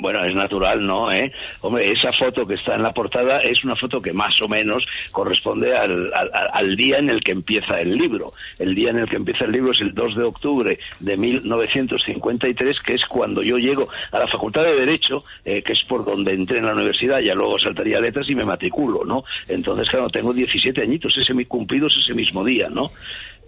Bueno, 0.00 0.24
es 0.24 0.34
natural, 0.34 0.84
¿no? 0.86 1.12
¿Eh? 1.12 1.30
Hombre, 1.60 1.90
esa 1.90 2.10
foto 2.12 2.46
que 2.46 2.54
está 2.54 2.74
en 2.74 2.82
la 2.82 2.92
portada 2.94 3.40
es 3.40 3.62
una 3.64 3.76
foto 3.76 4.00
que 4.00 4.12
más 4.14 4.40
o 4.40 4.48
menos 4.48 4.86
corresponde 5.12 5.76
al, 5.76 6.10
al, 6.14 6.30
al 6.52 6.76
día 6.76 6.98
en 6.98 7.10
el 7.10 7.22
que 7.22 7.32
empieza 7.32 7.76
el 7.76 7.96
libro. 7.98 8.32
El 8.58 8.74
día 8.74 8.90
en 8.90 8.98
el 8.98 9.08
que 9.08 9.16
empieza 9.16 9.44
el 9.44 9.52
libro 9.52 9.72
es 9.72 9.80
el 9.80 9.92
2 9.94 10.16
de 10.16 10.24
octubre 10.24 10.78
de 11.00 11.16
1953, 11.16 12.80
que 12.80 12.94
es 12.94 13.04
cuando 13.06 13.42
yo 13.42 13.58
llego 13.58 13.88
a 14.12 14.18
la 14.18 14.26
Facultad 14.26 14.62
de 14.62 14.74
Derecho, 14.80 15.18
eh, 15.44 15.62
que 15.62 15.72
es 15.74 15.84
por 15.86 16.04
donde 16.04 16.32
entré 16.32 16.58
en 16.58 16.66
la 16.66 16.72
universidad, 16.74 17.20
ya 17.20 17.34
luego 17.34 17.58
saltaría 17.58 18.00
letras 18.00 18.28
y 18.28 18.34
me 18.34 18.44
matriculo, 18.44 19.04
¿no? 19.04 19.24
Entonces, 19.48 19.88
claro, 19.90 20.08
tengo 20.08 20.32
17 20.32 20.82
añitos, 20.82 21.16
ese 21.18 21.34
mi 21.34 21.44
cumplidos 21.44 21.92
ese 22.02 22.14
mismo 22.14 22.44
día, 22.44 22.68
¿no? 22.70 22.90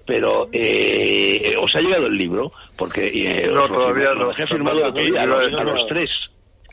pero 0.05 0.49
eh, 0.53 1.55
os 1.61 1.73
ha 1.77 1.81
llegado 1.81 2.09
el 2.09 2.17
libro 2.19 2.51
porque 2.77 3.07
eh, 3.07 3.47
No, 3.47 3.69
lo- 3.69 3.69
todavía 3.69 4.11
lo 4.11 4.23
no. 4.23 4.29
dejé 4.31 4.49
firmado 4.49 4.85
a 4.87 5.65
los 5.65 5.87
tres 5.87 6.11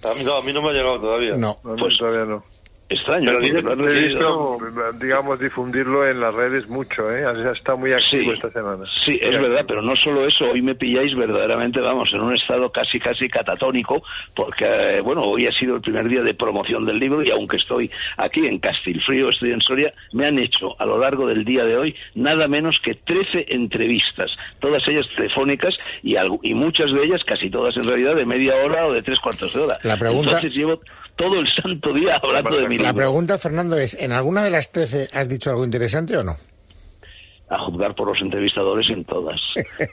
A 0.03 0.13
mí, 0.13 0.23
no, 0.23 0.35
a 0.35 0.41
mí 0.41 0.53
no 0.53 0.61
me 0.61 0.69
ha 0.69 0.73
llegado 0.73 0.99
todavía. 0.99 1.35
No. 1.35 1.57
Pues- 1.61 1.97
todavía 1.97 2.25
no. 2.25 2.43
Extraño 2.89 3.25
Pero 3.25 3.37
han 3.37 3.43
He 3.95 3.99
visto, 4.07 4.57
digamos, 4.99 5.39
difundirlo 5.39 6.07
en 6.07 6.19
las 6.19 6.33
redes 6.33 6.67
mucho, 6.67 7.11
¿eh? 7.11 7.23
Ha 7.25 7.51
estado 7.51 7.77
muy 7.77 7.91
activo 7.93 8.33
esta 8.33 8.49
semana. 8.51 8.83
Sí, 9.05 9.17
es 9.21 9.39
verdad, 9.39 9.63
pero 9.67 9.81
no 9.81 9.95
solo 9.95 10.25
eso, 10.25 10.45
hoy 10.45 10.61
me 10.61 10.75
pilláis 10.75 11.13
verdaderamente, 11.15 11.79
vamos, 11.79 12.09
en 12.13 12.21
un 12.21 12.35
estado 12.35 12.71
casi, 12.71 12.99
casi 12.99 13.29
catatónico, 13.29 14.01
porque, 14.35 14.65
eh, 14.65 15.01
bueno, 15.01 15.21
hoy 15.21 15.45
ha 15.47 15.51
sido 15.51 15.75
el 15.75 15.81
primer 15.81 16.07
día 16.09 16.21
de 16.21 16.33
promoción 16.33 16.85
del 16.85 16.99
libro 16.99 17.23
y 17.23 17.29
aunque 17.31 17.57
estoy 17.57 17.89
aquí 18.17 18.45
en 18.45 18.59
Castilfrío, 18.59 19.29
estoy 19.29 19.51
en 19.51 19.61
Soria, 19.61 19.93
me 20.13 20.27
han 20.27 20.39
hecho 20.39 20.75
a 20.81 20.85
lo 20.85 20.97
largo 20.97 21.27
del 21.27 21.45
día 21.45 21.63
de 21.65 21.77
hoy 21.77 21.95
nada 22.15 22.47
menos 22.47 22.79
que 22.83 22.95
13 22.95 23.45
entrevistas, 23.49 24.31
todas 24.59 24.81
ellas 24.87 25.07
telefónicas 25.15 25.75
y, 26.03 26.15
algo- 26.15 26.39
y 26.43 26.53
muchas 26.53 26.91
de 26.91 27.03
ellas, 27.03 27.21
casi 27.25 27.49
todas 27.49 27.75
en 27.77 27.83
realidad, 27.83 28.15
de 28.15 28.25
media 28.25 28.55
hora 28.55 28.87
o 28.87 28.93
de 28.93 29.01
tres 29.03 29.19
cuartos 29.19 29.53
de 29.53 29.61
hora. 29.61 29.75
La 29.83 29.97
pregunta- 29.97 30.29
Entonces 30.31 30.53
llevo 30.53 30.79
todo 31.19 31.39
el 31.39 31.47
santo 31.51 31.93
día 31.93 32.15
hablando 32.23 32.55
de 32.57 32.67
mi 32.69 32.77
La 32.77 32.83
libro. 32.91 32.95
pregunta, 32.95 33.37
Fernando, 33.37 33.77
es, 33.77 33.93
¿en 33.93 34.11
alguna 34.13 34.43
de 34.43 34.51
las 34.51 34.71
13 34.71 35.09
has 35.13 35.27
dicho 35.29 35.49
algo 35.51 35.63
interesante 35.65 36.15
o 36.17 36.23
no? 36.23 36.35
a 37.51 37.57
juzgar 37.65 37.95
por 37.95 38.07
los 38.07 38.21
entrevistadores 38.21 38.87
en 38.91 39.03
todas. 39.05 39.41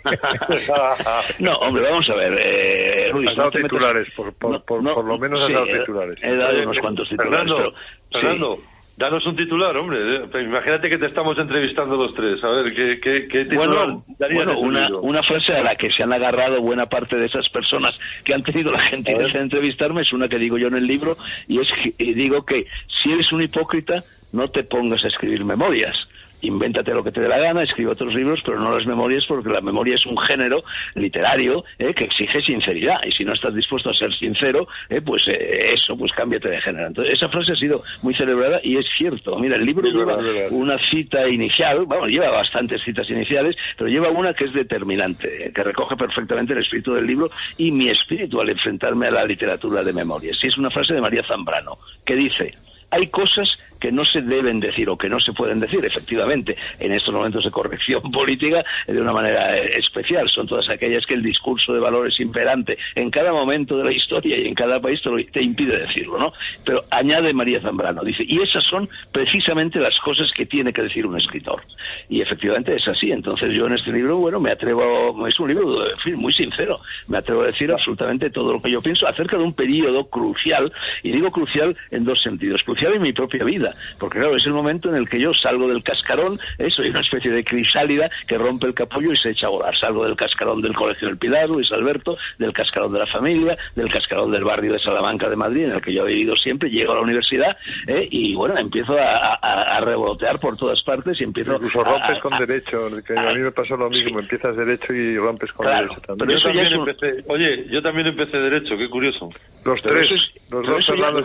no, 1.41 1.53
hombre, 1.57 1.85
vamos 1.85 2.11
a 2.11 2.15
ver. 2.15 2.39
Eh, 2.39 3.09
Luis, 3.13 3.31
Has 3.31 3.37
dado 3.37 3.49
no 3.49 3.53
te 3.53 3.59
metas- 3.61 3.71
titulares, 3.71 4.09
por- 4.15 4.35
por- 4.35 4.63
por- 4.65 4.95
por 4.95 5.05
lo 5.07 5.19
menos 5.19 5.41
has 5.41 5.47
sí, 5.47 5.53
dado 5.55 5.67
he- 5.67 5.79
titulares. 5.79 6.17
He 6.23 6.37
dado 6.37 6.63
unos 6.63 6.77
eh, 6.77 6.81
cuantos 6.81 7.09
titulares. 7.09 7.39
Fernando, 7.39 7.73
pero- 8.13 8.57
sí. 8.57 8.63
Danos 8.97 9.27
un 9.27 9.37
titular, 9.37 9.77
hombre. 9.77 10.25
Imagínate 10.43 10.89
que 10.89 10.97
te 10.97 11.07
estamos 11.07 11.37
entrevistando 11.39 11.97
los 11.97 12.15
tres. 12.15 12.43
A 12.43 12.49
ver, 12.49 12.75
¿qué, 12.75 12.99
qué, 12.99 13.29
qué 13.29 13.45
titular 13.45 13.99
bueno, 14.33 14.59
una, 14.59 14.89
una, 15.01 15.23
frase 15.23 15.53
a 15.53 15.63
la 15.63 15.77
que 15.77 15.91
se 15.91 16.03
han 16.03 16.15
agarrado 16.15 16.63
buena 16.63 16.87
parte 16.87 17.17
de 17.17 17.27
esas 17.27 17.47
personas 17.51 17.93
que 18.25 18.33
han 18.33 18.43
tenido 18.43 18.73
la 18.73 18.81
gentileza 18.81 19.37
de 19.37 19.45
entrevistarme 19.45 20.01
es 20.01 20.13
una 20.15 20.29
que 20.29 20.39
digo 20.39 20.57
yo 20.57 20.69
en 20.69 20.77
el 20.77 20.87
libro 20.87 21.19
y 21.47 21.61
es 21.61 21.69
que 21.73 22.15
digo 22.15 22.47
que 22.47 22.67
si 23.03 23.13
eres 23.13 23.31
un 23.33 23.43
hipócrita, 23.43 24.03
no 24.33 24.49
te 24.49 24.65
pongas 24.65 25.05
a 25.05 25.09
escribir 25.09 25.45
memorias 25.45 25.97
invéntate 26.43 26.93
lo 26.93 27.03
que 27.03 27.13
te 27.13 27.21
dé 27.21 27.29
la 27.29 27.39
gana, 27.39 27.63
escribe 27.63 27.91
otros 27.91 28.15
libros, 28.15 28.41
pero 28.45 28.59
no 28.59 28.77
las 28.77 28.87
memorias, 28.87 29.25
porque 29.27 29.51
la 29.51 29.61
memoria 29.61 29.95
es 29.95 30.07
un 30.07 30.19
género 30.19 30.65
literario 30.95 31.65
eh, 31.79 31.95
que 31.95 32.05
exige 32.05 32.43
sinceridad. 32.43 33.01
Y 33.07 33.13
si 33.13 33.25
no 33.25 33.33
estás 33.33 33.55
dispuesto 33.55 33.91
a 33.91 33.95
ser 33.95 34.13
sincero, 34.15 34.67
eh, 34.89 35.01
pues 35.01 35.27
eh, 35.29 35.73
eso, 35.75 35.97
pues 35.97 36.13
cámbiate 36.13 36.49
de 36.49 36.61
género. 36.61 36.89
Entonces, 36.89 37.15
esa 37.15 37.29
frase 37.29 37.53
ha 37.53 37.57
sido 37.57 37.83
muy 38.03 38.15
celebrada 38.15 38.61
y 38.63 38.77
es 38.77 38.87
cierto. 38.97 39.39
Mira, 39.39 39.57
el 39.57 39.65
libro 39.65 39.89
lleva 39.89 40.19
una 40.51 40.79
cita 40.91 41.29
inicial, 41.29 41.85
bueno, 41.85 42.07
lleva 42.07 42.31
bastantes 42.31 42.83
citas 42.83 43.09
iniciales, 43.11 43.57
pero 43.77 43.89
lleva 43.89 44.11
una 44.11 44.35
que 44.35 44.45
es 44.45 44.53
determinante, 44.53 45.53
que 45.55 45.63
recoge 45.63 45.97
perfectamente 45.97 46.53
el 46.53 46.61
espíritu 46.61 46.95
del 46.95 47.07
libro 47.07 47.31
y 47.57 47.73
mi 47.73 47.89
espíritu 47.89 48.41
al 48.41 48.51
enfrentarme 48.51 49.07
a 49.07 49.11
la 49.11 49.25
literatura 49.25 49.83
de 49.83 49.93
memorias. 49.93 50.39
Y 50.43 50.49
es 50.49 50.59
una 50.59 50.71
frase 50.71 50.95
de 50.95 51.01
María 51.01 51.23
Zambrano, 51.27 51.79
que 52.05 52.15
dice, 52.15 52.55
hay 52.91 53.09
cosas 53.09 53.59
que 53.81 53.93
no 53.93 54.05
se 54.05 54.23
deben 54.23 54.61
decir 54.61 54.89
o 54.89 54.97
que 54.97 55.09
no 55.09 55.21
se 55.21 55.33
pueden 55.33 55.61
decir, 55.61 55.85
efectivamente, 55.85 56.57
en 56.79 56.93
estos 56.93 57.13
momentos 57.13 57.45
de 57.45 57.51
corrección 57.51 58.03
política 58.13 58.65
de 58.87 59.01
una 59.01 59.13
manera 59.13 59.57
eh, 59.57 59.79
especial. 59.79 60.29
Son 60.29 60.47
todas 60.47 60.69
aquellas 60.71 61.05
que 61.07 61.15
el 61.15 61.23
discurso 61.23 61.73
de 61.73 61.81
valores 61.81 62.19
imperante 62.21 62.79
en 62.95 63.11
cada 63.11 63.33
momento 63.33 63.77
de 63.77 63.85
la 63.85 63.93
historia 63.93 64.37
y 64.39 64.47
en 64.49 64.55
cada 64.55 64.81
país 64.81 65.01
te, 65.33 65.43
impide 65.43 65.79
decirlo, 65.79 66.19
¿no? 66.19 66.33
Pero 66.65 66.85
añade 66.91 67.33
María 67.33 67.61
Zambrano, 67.61 68.03
dice, 68.03 68.25
y 68.27 68.41
esas 68.41 68.65
son 68.65 68.89
precisamente 69.13 69.79
las 69.79 69.99
cosas 70.01 70.31
que 70.33 70.47
tiene 70.47 70.73
que 70.73 70.83
decir 70.83 71.07
un 71.07 71.19
escritor. 71.19 71.63
Y 72.09 72.21
efectivamente 72.21 72.75
es 72.75 72.87
así. 72.89 73.13
Entonces 73.13 73.55
yo 73.55 73.67
en 73.67 73.75
este 73.75 73.93
libro, 73.93 74.17
bueno, 74.17 74.41
me 74.41 74.51
atrevo, 74.51 75.27
es 75.27 75.39
un 75.39 75.49
libro 75.49 75.85
muy 76.17 76.33
sincero, 76.33 76.81
me 77.09 77.19
atrevo 77.19 77.43
a 77.43 77.47
decir 77.47 77.71
absolutamente 77.71 78.31
todo 78.31 78.55
lo 78.55 78.63
que 78.63 78.71
yo 78.71 78.81
pienso 78.81 79.07
acerca 79.07 79.37
de 79.37 79.45
un 79.45 79.53
periodo 79.53 80.07
crucial, 80.07 80.73
y 81.03 81.13
digo 81.13 81.31
crucial 81.31 81.77
en 81.91 82.05
dos 82.05 82.21
sentidos, 82.23 82.63
crucial 82.77 82.95
en 82.95 83.03
mi 83.03 83.13
propia 83.13 83.45
vida 83.45 83.75
porque 83.99 84.19
claro, 84.19 84.37
es 84.37 84.45
el 84.47 84.53
momento 84.53 84.89
en 84.89 84.97
el 84.97 85.09
que 85.09 85.19
yo 85.19 85.33
salgo 85.33 85.69
del 85.69 85.83
cascarón, 85.83 86.39
¿eh? 86.59 86.71
soy 86.71 86.91
una 86.91 87.01
especie 87.01 87.31
de 87.31 87.45
crisálida 87.45 88.11
que 88.27 88.37
rompe 88.37 88.67
el 88.67 88.75
capullo 88.75 89.13
y 89.13 89.17
se 89.17 89.31
echa 89.31 89.47
a 89.47 89.51
volar. 89.51 89.75
Salgo 89.77 90.05
del 90.05 90.17
cascarón 90.17 90.61
del 90.61 90.75
Colegio 90.75 91.09
del 91.09 91.19
Pilar, 91.19 91.49
Luis 91.49 91.71
Alberto, 91.73 92.17
del 92.39 92.53
cascarón 92.53 92.93
de 92.93 93.01
la 93.01 93.07
familia, 93.07 93.57
del 93.75 93.91
cascarón 93.91 94.31
del 94.33 94.45
barrio 94.45 94.73
de 94.73 94.79
Salamanca 94.79 95.29
de 95.29 95.37
Madrid, 95.37 95.65
en 95.65 95.73
el 95.73 95.81
que 95.81 95.93
yo 95.93 96.05
he 96.07 96.13
vivido 96.13 96.37
siempre, 96.37 96.71
llego 96.71 96.93
a 96.93 96.97
la 96.97 97.03
universidad 97.03 97.57
¿eh? 97.87 98.07
y 98.11 98.35
bueno, 98.35 98.57
empiezo 98.59 98.97
a, 98.99 99.81
revolotear 99.81 100.41
por 100.41 100.57
todas 100.57 100.83
partes 100.83 101.21
y 101.21 101.25
empiezo... 101.25 101.53
Incluso 101.53 101.85
rompes 101.85 102.19
con 102.21 102.39
derecho, 102.39 102.89
que 103.07 103.19
a 103.19 103.33
mí 103.33 103.41
me 103.41 103.53
pasó 103.53 103.77
lo 103.77 103.89
mismo, 103.89 104.19
empiezas 104.19 104.57
derecho 104.57 104.93
y 104.93 105.17
rompes 105.17 105.53
con 105.53 105.67
derecho 105.67 106.01
también. 106.01 106.31
yo 106.31 106.43
también 106.43 106.73
empecé, 106.73 107.25
oye, 107.29 107.67
yo 107.71 107.83
también 107.83 108.07
empecé 108.09 108.37
derecho, 108.37 108.77
qué 108.77 108.89
curioso. 108.89 109.31
Los 109.65 109.83
tres, 109.83 110.11
los 110.51 110.67
dos 110.67 110.87
Fernando 110.87 111.25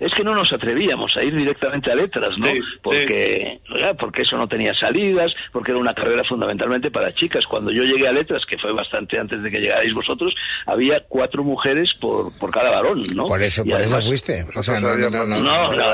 Es 0.00 0.12
que 0.14 0.22
no 0.22 0.34
nos 0.34 0.47
atrevíamos 0.52 1.16
a 1.16 1.22
ir 1.22 1.34
directamente 1.34 1.90
a 1.90 1.94
letras, 1.94 2.38
¿no? 2.38 2.48
porque, 2.82 3.60
porque 3.98 4.22
eso 4.22 4.36
no 4.36 4.48
tenía 4.48 4.74
salidas, 4.74 5.32
porque 5.52 5.72
era 5.72 5.80
una 5.80 5.94
carrera 5.94 6.22
fundamentalmente 6.24 6.90
para 6.90 7.12
chicas. 7.14 7.44
Cuando 7.46 7.70
yo 7.70 7.82
llegué 7.82 8.08
a 8.08 8.12
letras, 8.12 8.42
que 8.46 8.58
fue 8.58 8.72
bastante 8.72 9.18
antes 9.18 9.42
de 9.42 9.50
que 9.50 9.58
llegarais 9.58 9.92
vosotros, 9.94 10.34
había 10.66 11.02
cuatro 11.08 11.44
mujeres 11.44 11.94
por, 12.00 12.36
por 12.38 12.50
cada 12.50 12.70
varón, 12.70 13.02
¿no? 13.14 13.26
Por 13.26 13.42
eso, 13.42 13.64
por 13.64 13.80
eso 13.80 14.00
fuiste. 14.00 14.44
O 14.54 14.62
sea, 14.62 14.80
no, 14.80 14.96
no, 14.96 15.10
no, 15.10 15.26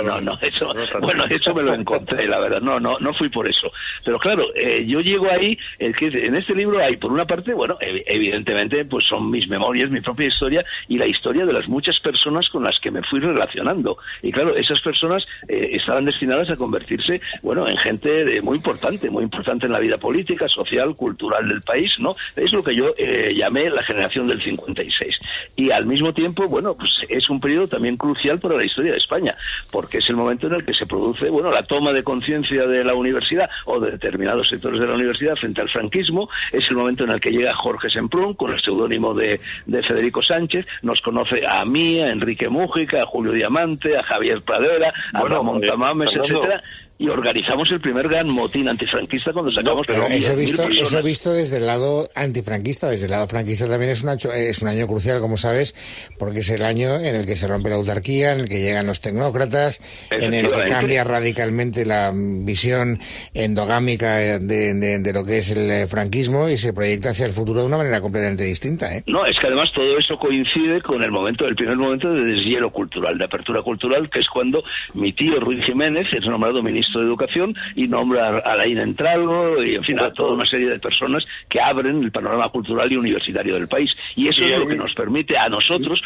no, 0.03 0.21
no, 0.21 0.39
eso, 0.41 0.73
bueno, 1.01 1.25
eso 1.25 1.55
me 1.55 1.63
lo 1.63 1.75
encontré, 1.75 2.27
la 2.27 2.39
verdad. 2.39 2.61
No, 2.61 2.79
no, 2.79 2.99
no 2.99 3.15
fui 3.15 3.29
por 3.29 3.49
eso. 3.49 3.73
Pero 4.05 4.19
claro, 4.19 4.45
eh, 4.55 4.85
yo 4.87 5.01
llego 5.01 5.31
ahí, 5.31 5.57
el 5.79 5.95
que 5.95 6.07
en 6.07 6.37
este 6.37 6.55
libro 6.55 6.79
hay, 6.83 6.97
por 6.97 7.13
una 7.13 7.25
parte, 7.25 7.55
bueno, 7.55 7.77
evidentemente, 7.81 8.85
pues 8.85 9.05
son 9.09 9.31
mis 9.31 9.49
memorias, 9.49 9.91
mi 9.91 10.01
propia 10.01 10.29
historia 10.29 10.65
y 10.89 10.99
la 10.99 11.07
historia 11.07 11.45
de 11.45 11.53
las 11.53 11.69
muchas 11.69 11.99
personas 12.01 12.49
con 12.49 12.65
las 12.65 12.79
que 12.81 12.91
me 12.91 13.03
fui 13.03 13.21
relacionando. 13.21 13.99
Y 14.23 14.33
claro, 14.45 14.59
esas 14.59 14.81
personas 14.81 15.25
eh, 15.49 15.71
estaban 15.73 16.05
destinadas 16.05 16.51
a 16.51 16.57
convertirse, 16.57 17.21
bueno, 17.43 17.67
en 17.67 17.77
gente 17.77 18.25
de, 18.25 18.43
muy 18.43 18.57
importante, 18.57 19.11
muy 19.11 19.25
importante 19.25 19.67
en 19.67 19.73
la 19.73 19.79
vida 19.79 19.99
política, 19.99 20.49
social, 20.49 20.95
cultural 20.95 21.49
del 21.49 21.63
país, 21.63 21.99
¿no? 21.99 22.15
Es 22.37 22.53
lo 22.53 22.63
que 22.63 22.75
yo 22.75 22.95
eh, 22.99 23.33
llamé 23.35 23.71
la 23.71 23.83
generación 23.83 24.29
del 24.29 24.41
56. 24.41 25.17
Y 25.57 25.71
al 25.71 25.87
mismo 25.87 26.13
tiempo, 26.13 26.49
bueno, 26.49 26.75
pues 26.75 26.91
es 27.09 27.29
un 27.31 27.41
periodo 27.41 27.69
también 27.69 27.97
crucial 27.97 28.39
para 28.39 28.57
la 28.57 28.65
historia 28.65 28.93
de 28.93 28.99
España, 28.99 29.35
porque 29.71 29.99
es 29.99 30.09
el 30.09 30.17
momento 30.17 30.47
en 30.47 30.55
el 30.55 30.65
que 30.65 30.75
se 30.75 30.87
produce, 30.87 31.31
bueno, 31.31 31.51
la 31.51 31.63
toma 31.63 31.93
de 31.93 32.03
conciencia 32.03 32.67
de 32.67 32.85
la 32.85 32.95
universidad 32.95 33.49
o 33.65 33.81
de 33.81 33.93
determinados 33.93 34.49
sectores 34.49 34.81
de 34.81 34.87
la 34.87 34.95
universidad 34.95 35.37
frente 35.37 35.61
al 35.61 35.71
franquismo, 35.71 36.29
es 36.53 36.69
el 36.69 36.77
momento 36.77 37.05
en 37.05 37.11
el 37.11 37.21
que 37.21 37.31
llega 37.31 37.55
Jorge 37.55 37.89
Semprún 37.89 38.35
con 38.35 38.53
el 38.53 38.61
seudónimo 38.61 39.15
de, 39.15 39.41
de 39.67 39.83
Federico 39.83 40.23
Sánchez, 40.23 40.67
nos 40.83 41.01
conoce 41.01 41.47
a 41.47 41.65
mí, 41.65 42.01
a 42.01 42.07
Enrique 42.07 42.49
Mújica, 42.49 43.03
a 43.03 43.07
Julio 43.07 43.33
Diamante, 43.33 43.97
a 43.97 44.03
Javier 44.03 44.34
Pradera, 44.43 44.93
a 45.13 45.21
Ramón 45.23 45.61
Tamames, 45.61 46.11
etcétera, 46.13 46.63
y 46.97 47.09
organizamos 47.09 47.69
el 47.73 47.81
primer 47.81 48.09
gran 48.09 48.29
motín 48.29 48.69
antifranquista 48.69 49.33
cuando 49.33 49.51
sacamos... 49.51 49.85
pero 49.87 50.07
eso 50.07 50.33
he, 50.33 50.37
visto, 50.37 50.63
eso 50.63 50.99
he 50.99 51.03
visto 51.03 51.33
desde 51.33 51.57
el 51.57 51.67
lado 51.67 52.09
antifranquista, 52.15 52.89
desde 52.89 53.07
el 53.07 53.11
lado 53.11 53.27
franquista 53.27 53.69
también 53.69 53.91
es 53.91 54.05
un, 54.05 54.11
año, 54.11 54.31
es 54.33 54.63
un 54.63 54.69
año 54.69 54.87
crucial, 54.87 55.21
como 55.21 55.37
sabes, 55.37 55.75
porque 56.19 56.41
es 56.41 56.51
el 56.51 56.63
año 56.63 56.95
en 56.95 57.17
el 57.17 57.27
que 57.27 57.35
se 57.35 57.49
rompe 57.49 57.69
la 57.69 57.77
autarquía, 57.77 58.33
en 58.33 58.41
el 58.41 58.49
que 58.49 58.61
llegan 58.61 58.87
los 58.87 59.01
tecnócratas, 59.01 59.81
en 60.11 60.35
el 60.35 60.49
que 60.49 60.65
cambia 60.65 61.03
radicalmente 61.03 61.85
la 61.85 62.13
visión 62.15 63.01
endogámica 63.33 64.15
de, 64.15 64.39
de, 64.39 65.13
lo 65.13 65.25
que 65.25 65.39
es 65.39 65.51
el 65.51 65.71
eh, 65.71 65.87
franquismo 65.89 66.49
y 66.49 66.59
se 66.59 66.73
proyecta 66.73 67.11
hacia 67.11 67.27
el 67.27 67.33
futuro 67.33 67.61
de 67.61 67.67
una 67.67 67.79
manera 67.79 68.01
completamente 68.01 68.45
distinta. 68.45 68.95
¿eh? 68.95 69.03
No, 69.07 69.27
es 69.27 69.37
que 69.41 69.49
además 69.49 69.73
todo 69.75 69.99
eso 69.99 70.17
coincide 70.17 70.81
con 70.81 71.03
el 71.03 71.11
momento, 71.11 71.47
el 71.47 71.57
primer 71.57 71.77
momento 71.77 72.13
de 72.13 72.25
deshielo 72.25 72.71
cultural, 72.71 73.19
de 73.19 73.25
apertura 73.25 73.63
cultural, 73.63 74.09
que 74.09 74.21
es 74.21 74.29
cuando 74.29 74.63
mi 74.95 75.13
tío 75.13 75.41
Ruiz 75.41 75.65
Jiménez 75.65 76.07
es 76.13 76.25
nombrado 76.25 76.63
ministro 76.63 76.84
de 76.95 77.05
Educación 77.05 77.55
y 77.75 77.89
nombra 77.89 78.39
a 78.39 78.57
Laín 78.57 78.79
Entralgo 78.79 79.63
y, 79.63 79.75
en 79.75 79.85
fin, 79.85 79.99
a 80.01 80.13
toda 80.13 80.35
una 80.35 80.47
serie 80.47 80.69
de 80.69 80.79
personas 80.79 81.25
que 81.49 81.61
abren 81.61 82.03
el 82.03 82.11
panorama 82.11 82.49
cultural 82.49 82.91
y 82.91 82.97
universitario 82.97 83.55
del 83.55 83.69
país. 83.69 83.91
Y 84.17 84.29
eso 84.29 84.43
es 84.43 84.59
lo 84.59 84.67
que 84.67 84.77
nos 84.77 84.95
permite 84.95 85.37
a 85.37 85.49
nosotros 85.49 86.03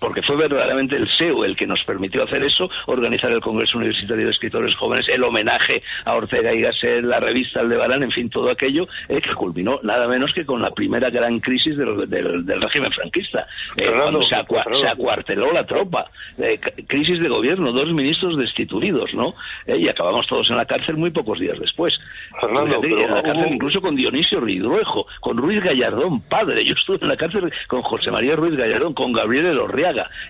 porque 0.00 0.22
fue 0.22 0.36
verdaderamente 0.36 0.96
el 0.96 1.08
SEO 1.08 1.44
el 1.44 1.56
que 1.56 1.66
nos 1.66 1.82
permitió 1.84 2.24
hacer 2.24 2.42
eso, 2.42 2.68
organizar 2.86 3.30
el 3.30 3.40
Congreso 3.40 3.78
Universitario 3.78 4.24
de 4.24 4.30
Escritores 4.32 4.74
Jóvenes, 4.74 5.06
el 5.08 5.22
homenaje 5.22 5.82
a 6.04 6.14
Ortega 6.14 6.52
y 6.52 6.62
Gasset, 6.62 7.04
la 7.04 7.20
revista 7.20 7.60
Aldebarán, 7.60 8.02
en 8.02 8.10
fin, 8.10 8.30
todo 8.30 8.50
aquello 8.50 8.88
eh, 9.08 9.20
que 9.20 9.34
culminó 9.34 9.78
nada 9.82 10.08
menos 10.08 10.32
que 10.32 10.44
con 10.44 10.62
la 10.62 10.70
primera 10.70 11.10
gran 11.10 11.38
crisis 11.38 11.76
del, 11.76 12.08
del, 12.08 12.62
régimen 12.62 12.90
franquista, 12.92 13.46
eh, 13.76 13.90
cuando 13.96 14.22
se, 14.22 14.34
acuarteló 14.34 15.52
la 15.52 15.64
tropa, 15.64 16.10
eh, 16.38 16.58
crisis 16.86 17.20
de 17.20 17.28
gobierno, 17.28 17.72
dos 17.72 17.92
ministros 17.92 18.38
destituidos, 18.38 19.12
¿no? 19.14 19.34
y 19.66 19.88
acabamos 19.88 20.26
todos 20.26 20.48
en 20.50 20.56
la 20.56 20.64
cárcel 20.64 20.96
muy 20.96 21.10
pocos 21.10 21.38
días 21.38 21.58
después. 21.58 21.94
Fernando, 22.40 22.80
en 22.82 23.10
la 23.10 23.22
cárcel 23.22 23.52
incluso 23.52 23.80
con 23.80 23.94
Dionisio 23.94 24.40
Ridruejo, 24.40 25.06
con 25.20 25.36
Ruiz 25.36 25.62
Gallardón, 25.62 26.22
padre, 26.22 26.64
yo 26.64 26.74
estuve 26.74 26.98
en 27.02 27.08
la 27.08 27.16
cárcel 27.16 27.52
con 27.68 27.82
José 27.82 28.10
María 28.10 28.36
Ruiz 28.36 28.56
Gallardón, 28.56 28.94
con 28.94 29.12
Gabriel 29.12 29.46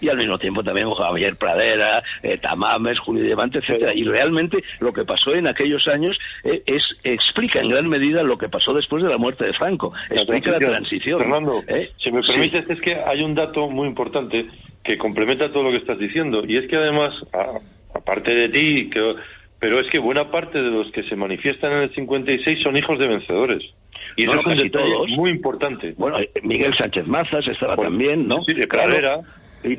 Y 0.00 0.08
al 0.08 0.16
mismo 0.16 0.38
tiempo 0.38 0.62
también 0.62 0.90
Javier 0.90 1.36
Pradera, 1.36 2.02
eh, 2.22 2.38
Tamames, 2.38 2.98
Julio 2.98 3.24
Diamante, 3.24 3.58
etcétera. 3.58 3.92
Y 3.94 4.04
realmente 4.04 4.62
lo 4.80 4.92
que 4.92 5.04
pasó 5.04 5.34
en 5.34 5.46
aquellos 5.46 5.86
años 5.88 6.18
eh, 6.44 6.62
es 6.66 6.82
explica 7.04 7.60
en 7.60 7.68
gran 7.68 7.88
medida 7.88 8.22
lo 8.22 8.38
que 8.38 8.48
pasó 8.48 8.72
después 8.72 9.02
de 9.02 9.08
la 9.08 9.18
muerte 9.18 9.44
de 9.44 9.52
Franco. 9.54 9.92
Explica 10.10 10.52
la 10.52 10.58
transición. 10.58 11.18
Fernando, 11.20 11.62
¿eh? 11.66 11.90
si 12.02 12.10
me 12.10 12.22
permites, 12.22 12.68
es 12.68 12.80
que 12.80 12.94
hay 12.94 13.22
un 13.22 13.34
dato 13.34 13.68
muy 13.68 13.88
importante 13.88 14.46
que 14.82 14.96
complementa 14.96 15.52
todo 15.52 15.64
lo 15.64 15.70
que 15.70 15.78
estás 15.78 15.98
diciendo. 15.98 16.42
Y 16.46 16.56
es 16.56 16.68
que 16.68 16.76
además, 16.76 17.10
aparte 17.94 18.34
de 18.34 18.48
ti, 18.48 18.90
que, 18.90 19.14
pero 19.58 19.80
es 19.80 19.88
que 19.90 19.98
buena 19.98 20.30
parte 20.30 20.58
de 20.58 20.70
los 20.70 20.90
que 20.92 21.02
se 21.04 21.16
manifiestan 21.16 21.72
en 21.72 21.82
el 21.82 21.94
56 21.94 22.62
son 22.62 22.76
hijos 22.76 22.98
de 22.98 23.06
vencedores. 23.06 23.62
Y 24.16 24.24
eso 24.24 24.40
es 24.40 24.46
un 24.46 24.56
detalle 24.56 25.16
muy 25.16 25.30
importante. 25.30 25.94
Bueno, 25.96 26.18
Miguel 26.42 26.74
Sánchez 26.76 27.06
Mazas 27.06 27.46
estaba 27.46 27.76
también, 27.76 28.26
¿no? 28.26 28.42
Sí, 28.44 28.54
de 28.54 28.66
Claro. 28.66 29.22
Y, 29.62 29.76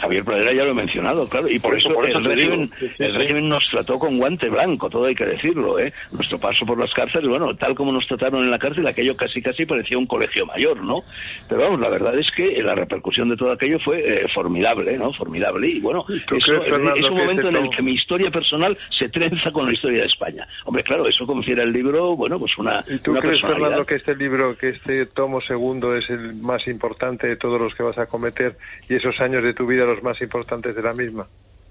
Javier 0.00 0.24
Pradera 0.24 0.52
ya 0.52 0.64
lo 0.64 0.70
he 0.70 0.74
mencionado, 0.74 1.28
claro, 1.28 1.48
y 1.48 1.58
por, 1.58 1.76
eso, 1.76 1.90
el, 2.02 2.24
régimen, 2.24 3.48
nos 3.48 3.68
trató 3.70 3.98
con 3.98 4.16
guante 4.16 4.48
blanco, 4.48 4.88
todo 4.88 5.06
hay 5.06 5.14
que 5.14 5.26
decirlo, 5.26 5.78
¿eh? 5.78 5.92
Nuestro 6.12 6.38
paso 6.38 6.64
por 6.64 6.78
las 6.78 6.92
cárceles, 6.94 7.28
bueno, 7.28 7.54
tal 7.56 7.74
como 7.74 7.90
nos 7.90 8.06
trataron 8.06 8.44
en 8.44 8.50
la 8.50 8.58
cárcel, 8.58 8.86
aquello 8.86 9.16
casi 9.16 9.42
casi 9.42 9.66
parecía 9.66 9.98
un 9.98 10.06
colegio 10.06 10.46
mayor, 10.46 10.82
¿no? 10.84 11.02
Pero 11.48 11.62
vamos, 11.62 11.80
la 11.80 11.88
verdad 11.88 12.16
es 12.18 12.30
que 12.30 12.62
la 12.62 12.74
repercusión 12.74 13.28
de 13.28 13.36
todo 13.36 13.50
aquello 13.50 13.78
fue 13.80 13.98
eh, 13.98 14.26
formidable, 14.32 14.96
¿no? 14.96 15.12
Formidable, 15.12 15.68
y 15.68 15.80
bueno, 15.80 16.04
eso, 16.36 16.62
es 16.62 17.10
un 17.10 17.16
momento 17.16 17.48
en 17.48 17.56
el 17.56 17.70
que 17.70 17.82
mi 17.82 17.94
historia 17.94 18.30
personal 18.30 18.78
se 18.96 19.08
trenza 19.08 19.50
con 19.50 19.66
la 19.66 19.72
historia 19.72 20.00
de 20.02 20.06
España. 20.06 20.46
Hombre, 20.64 20.84
claro, 20.84 21.08
eso 21.08 21.26
confiere 21.26 21.62
al 21.62 21.72
libro, 21.72 22.14
bueno, 22.14 22.38
pues 22.38 22.56
una 22.56 22.84
¿Y 22.86 22.98
tú 22.98 23.14
crees, 23.14 23.40
Fernando, 23.40 23.84
que 23.84 23.96
este 23.96 24.14
libro, 24.14 24.54
que 24.54 24.70
este 24.70 25.06
tomo 25.06 25.40
segundo 25.40 25.96
es 25.96 26.08
el 26.10 26.34
más 26.34 26.66
importante 26.68 27.26
de 27.26 27.36
todos 27.36 27.60
los 27.60 27.74
que 27.74 27.82
vas 27.82 27.98
a 27.98 28.06
cometer 28.06 28.56
y 28.88 28.94
eso 28.94 29.07
años 29.20 29.42
de 29.42 29.54
tu 29.54 29.66
vida 29.66 29.84
los 29.84 30.02
más 30.02 30.20
importantes 30.20 30.74
de 30.74 30.82
la 30.82 30.92
misma? 30.92 31.26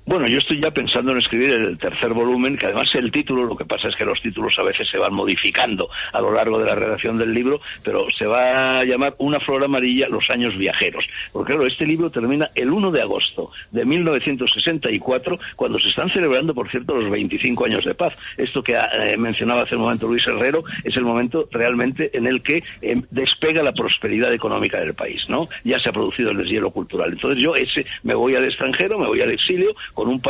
Bueno, 0.07 0.25
yo 0.25 0.37
estoy 0.37 0.61
ya 0.61 0.71
pensando 0.71 1.11
en 1.11 1.17
escribir 1.17 1.49
el 1.51 1.77
tercer 1.77 2.13
volumen, 2.13 2.55
que 2.55 2.67
además 2.67 2.89
el 2.95 3.11
título, 3.11 3.43
lo 3.43 3.57
que 3.57 3.65
pasa 3.65 3.89
es 3.89 3.95
que 3.97 4.05
los 4.05 4.21
títulos 4.21 4.57
a 4.57 4.63
veces 4.63 4.87
se 4.89 4.97
van 4.97 5.13
modificando 5.13 5.89
a 6.13 6.21
lo 6.21 6.31
largo 6.31 6.57
de 6.59 6.65
la 6.65 6.75
redacción 6.75 7.17
del 7.17 7.33
libro, 7.33 7.59
pero 7.83 8.07
se 8.17 8.25
va 8.25 8.77
a 8.77 8.85
llamar 8.85 9.15
Una 9.17 9.41
flor 9.41 9.65
amarilla, 9.65 10.07
los 10.07 10.29
años 10.29 10.57
viajeros. 10.57 11.03
Porque 11.33 11.51
claro, 11.51 11.67
este 11.67 11.85
libro 11.85 12.09
termina 12.09 12.49
el 12.55 12.71
1 12.71 12.89
de 12.91 13.01
agosto 13.01 13.51
de 13.71 13.83
1964, 13.83 15.37
cuando 15.57 15.77
se 15.77 15.89
están 15.89 16.09
celebrando, 16.09 16.53
por 16.53 16.71
cierto, 16.71 16.95
los 16.95 17.09
25 17.09 17.65
años 17.65 17.83
de 17.83 17.93
paz. 17.93 18.13
Esto 18.37 18.63
que 18.63 18.75
eh, 18.77 19.17
mencionaba 19.17 19.63
hace 19.63 19.75
un 19.75 19.81
momento 19.81 20.07
Luis 20.07 20.25
Herrero 20.25 20.63
es 20.85 20.95
el 20.95 21.03
momento 21.03 21.49
realmente 21.51 22.17
en 22.17 22.27
el 22.27 22.41
que 22.41 22.63
eh, 22.81 23.01
despega 23.11 23.61
la 23.61 23.73
prosperidad 23.73 24.33
económica 24.33 24.79
del 24.79 24.93
país, 24.93 25.27
¿no? 25.27 25.49
Ya 25.65 25.77
se 25.79 25.89
ha 25.89 25.91
producido 25.91 26.31
el 26.31 26.37
deshielo 26.37 26.71
cultural. 26.71 27.11
Entonces 27.11 27.43
yo 27.43 27.57
ese 27.57 27.85
me 28.03 28.15
voy 28.15 28.37
al 28.37 28.45
extranjero, 28.45 28.97
me 28.97 29.07
voy 29.07 29.19
al 29.19 29.31
exilio, 29.31 29.75
con, 29.97 30.09
un 30.09 30.21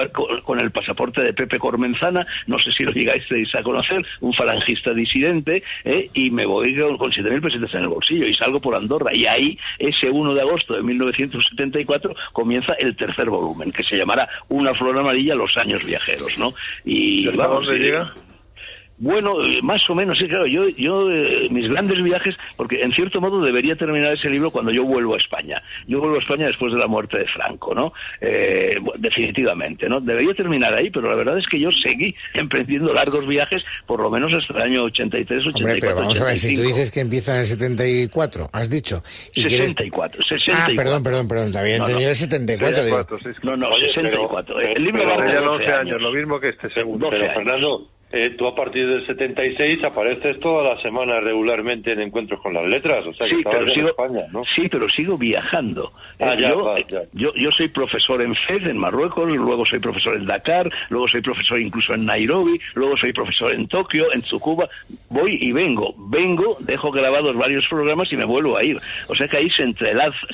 con, 0.46 0.60
el 0.62 0.72
pasaporte 0.72 1.22
de 1.22 1.34
Pepe 1.34 1.60
Cormenzana, 1.60 2.26
no 2.46 2.58
sé 2.58 2.72
si 2.72 2.86
lo 2.86 2.94
llegáis 2.94 3.26
a 3.54 3.62
conocer, 3.62 4.02
un 4.22 4.34
falangista 4.34 4.94
disidente, 4.94 5.62
¿eh? 5.84 6.10
y 6.14 6.32
me 6.32 6.46
voy 6.46 6.74
con, 6.78 6.98
con 6.98 7.12
7.000 7.12 7.42
pesetas 7.42 7.74
en 7.74 7.82
el 7.82 7.90
bolsillo 7.90 8.26
y 8.28 8.34
salgo 8.34 8.62
por 8.62 8.76
Andorra. 8.76 9.12
Y 9.14 9.26
ahí, 9.26 9.60
ese 9.78 10.10
1 10.10 10.34
de 10.34 10.42
agosto 10.42 10.74
de 10.74 10.84
1974, 10.84 12.16
comienza 12.32 12.76
el 12.80 12.96
tercer 12.96 13.30
volumen, 13.30 13.74
que 13.74 13.84
se 13.84 13.98
llamará 13.98 14.30
Una 14.48 14.74
flor 14.74 14.98
amarilla, 14.98 15.36
los 15.36 15.58
años 15.58 15.84
viajeros, 15.84 16.40
¿no? 16.40 16.54
Y, 16.86 17.28
vamos, 17.36 17.66
dónde 17.66 17.80
llega? 17.80 18.14
Bueno, 19.00 19.44
eh, 19.46 19.60
más 19.62 19.88
o 19.90 19.96
menos, 19.96 20.18
sí, 20.18 20.28
claro. 20.28 20.48
Yo, 20.48 20.68
yo 20.70 21.12
eh, 21.12 21.48
mis 21.52 21.70
grandes 21.70 22.04
viajes, 22.04 22.36
porque 22.56 22.82
en 22.82 22.92
cierto 22.94 23.22
modo 23.22 23.42
debería 23.42 23.76
terminar 23.76 24.14
ese 24.14 24.30
libro 24.30 24.50
cuando 24.50 24.72
yo 24.72 24.84
vuelvo 24.84 25.14
a 25.14 25.18
España. 25.18 25.62
Yo 25.88 26.00
vuelvo 26.00 26.16
a 26.16 26.20
España 26.20 26.48
después 26.48 26.74
de 26.74 26.80
la 26.80 26.88
muerte 26.88 27.20
de 27.20 27.26
Franco, 27.28 27.76
¿no? 27.76 27.94
Eh, 28.22 28.76
definitivamente, 28.98 29.88
¿no? 29.88 30.02
Debería 30.02 30.34
terminar 30.34 30.74
ahí, 30.74 30.90
pero 30.90 31.10
la 31.10 31.16
verdad 31.16 31.38
es 31.38 31.46
que 31.48 31.60
yo 31.60 31.70
seguí 31.72 32.16
emprendiendo 32.34 32.92
largos 32.92 33.28
viajes, 33.28 33.64
por 33.86 34.02
lo 34.02 34.10
menos 34.10 34.34
hasta 34.34 34.58
el 34.58 34.72
año 34.72 34.84
83, 34.86 35.46
84. 35.48 35.58
Hombre, 35.58 35.80
pero 35.80 35.96
vamos 35.96 36.20
a 36.20 36.26
ver, 36.26 36.38
si 36.38 36.56
tú 36.56 36.62
dices 36.62 36.92
que 36.92 37.02
empieza 37.02 37.36
en 37.36 37.42
el 37.42 37.46
74, 37.46 38.50
has 38.52 38.70
dicho. 38.70 39.04
Y 39.36 39.44
64, 39.44 40.24
64. 40.24 40.58
Ah, 40.58 40.76
perdón, 40.76 41.04
perdón, 41.04 41.28
perdón, 41.28 41.52
te 41.52 41.60
había 41.60 41.76
entendido 41.78 42.10
el 42.10 42.16
74. 42.16 42.84
No, 43.44 43.58
no, 43.58 43.74
64. 43.76 44.60
el 44.60 44.84
libro 44.84 45.04
va 45.06 45.24
a 45.24 45.42
12 45.42 45.66
años, 45.68 46.02
lo 46.02 46.12
mismo 46.12 46.40
que 46.40 46.50
este 46.50 46.70
segundo. 46.74 47.10
Pero, 47.10 47.26
Fernando, 47.34 47.88
eh, 48.10 48.30
tú 48.38 48.48
a 48.48 48.56
partir 48.56 48.88
del 48.88 49.06
76 49.06 49.84
apareces 49.84 50.40
toda 50.40 50.74
la 50.74 50.82
semana 50.82 51.20
regularmente 51.20 51.92
en 51.92 52.00
encuentros 52.00 52.40
con 52.42 52.54
las 52.54 52.66
letras, 52.66 53.06
o 53.06 53.14
sea 53.14 53.28
que 53.28 53.36
sí, 53.36 53.42
pero 53.44 53.68
sigo, 53.68 53.90
España, 53.90 54.26
¿no? 54.32 54.44
Sí, 54.56 54.70
pero 54.70 54.88
sigo 54.88 55.18
viajando. 55.18 55.92
Ah, 56.20 56.34
eh, 56.34 56.96
yo, 57.12 57.34
yo, 57.34 57.52
soy 57.52 57.68
profesor 57.68 58.22
en 58.22 58.34
Fez, 58.48 58.64
en 58.64 58.78
Marruecos, 58.78 59.30
luego 59.30 59.66
soy 59.66 59.80
profesor 59.80 60.16
en 60.16 60.26
Dakar, 60.26 60.72
luego 60.90 61.08
soy 61.10 61.22
profesor 61.22 61.60
incluso 61.60 61.94
en 61.96 62.06
Nairobi, 62.06 62.58
luego 62.76 62.96
soy 62.96 63.12
profesor 63.12 63.52
en 63.52 63.68
Tokio, 63.68 64.14
en 64.14 64.22
Tsukuba. 64.22 64.70
Voy 65.10 65.38
y 65.42 65.52
vengo, 65.52 65.94
vengo, 65.98 66.58
dejo 66.62 66.92
grabados 66.92 67.36
varios 67.36 67.68
programas 67.68 68.12
y 68.14 68.16
me 68.16 68.26
vuelvo 68.26 68.58
a 68.58 68.64
ir. 68.64 68.80
O 69.10 69.16
sea 69.16 69.28
que 69.28 69.38
ahí 69.38 69.50
se, 69.50 69.66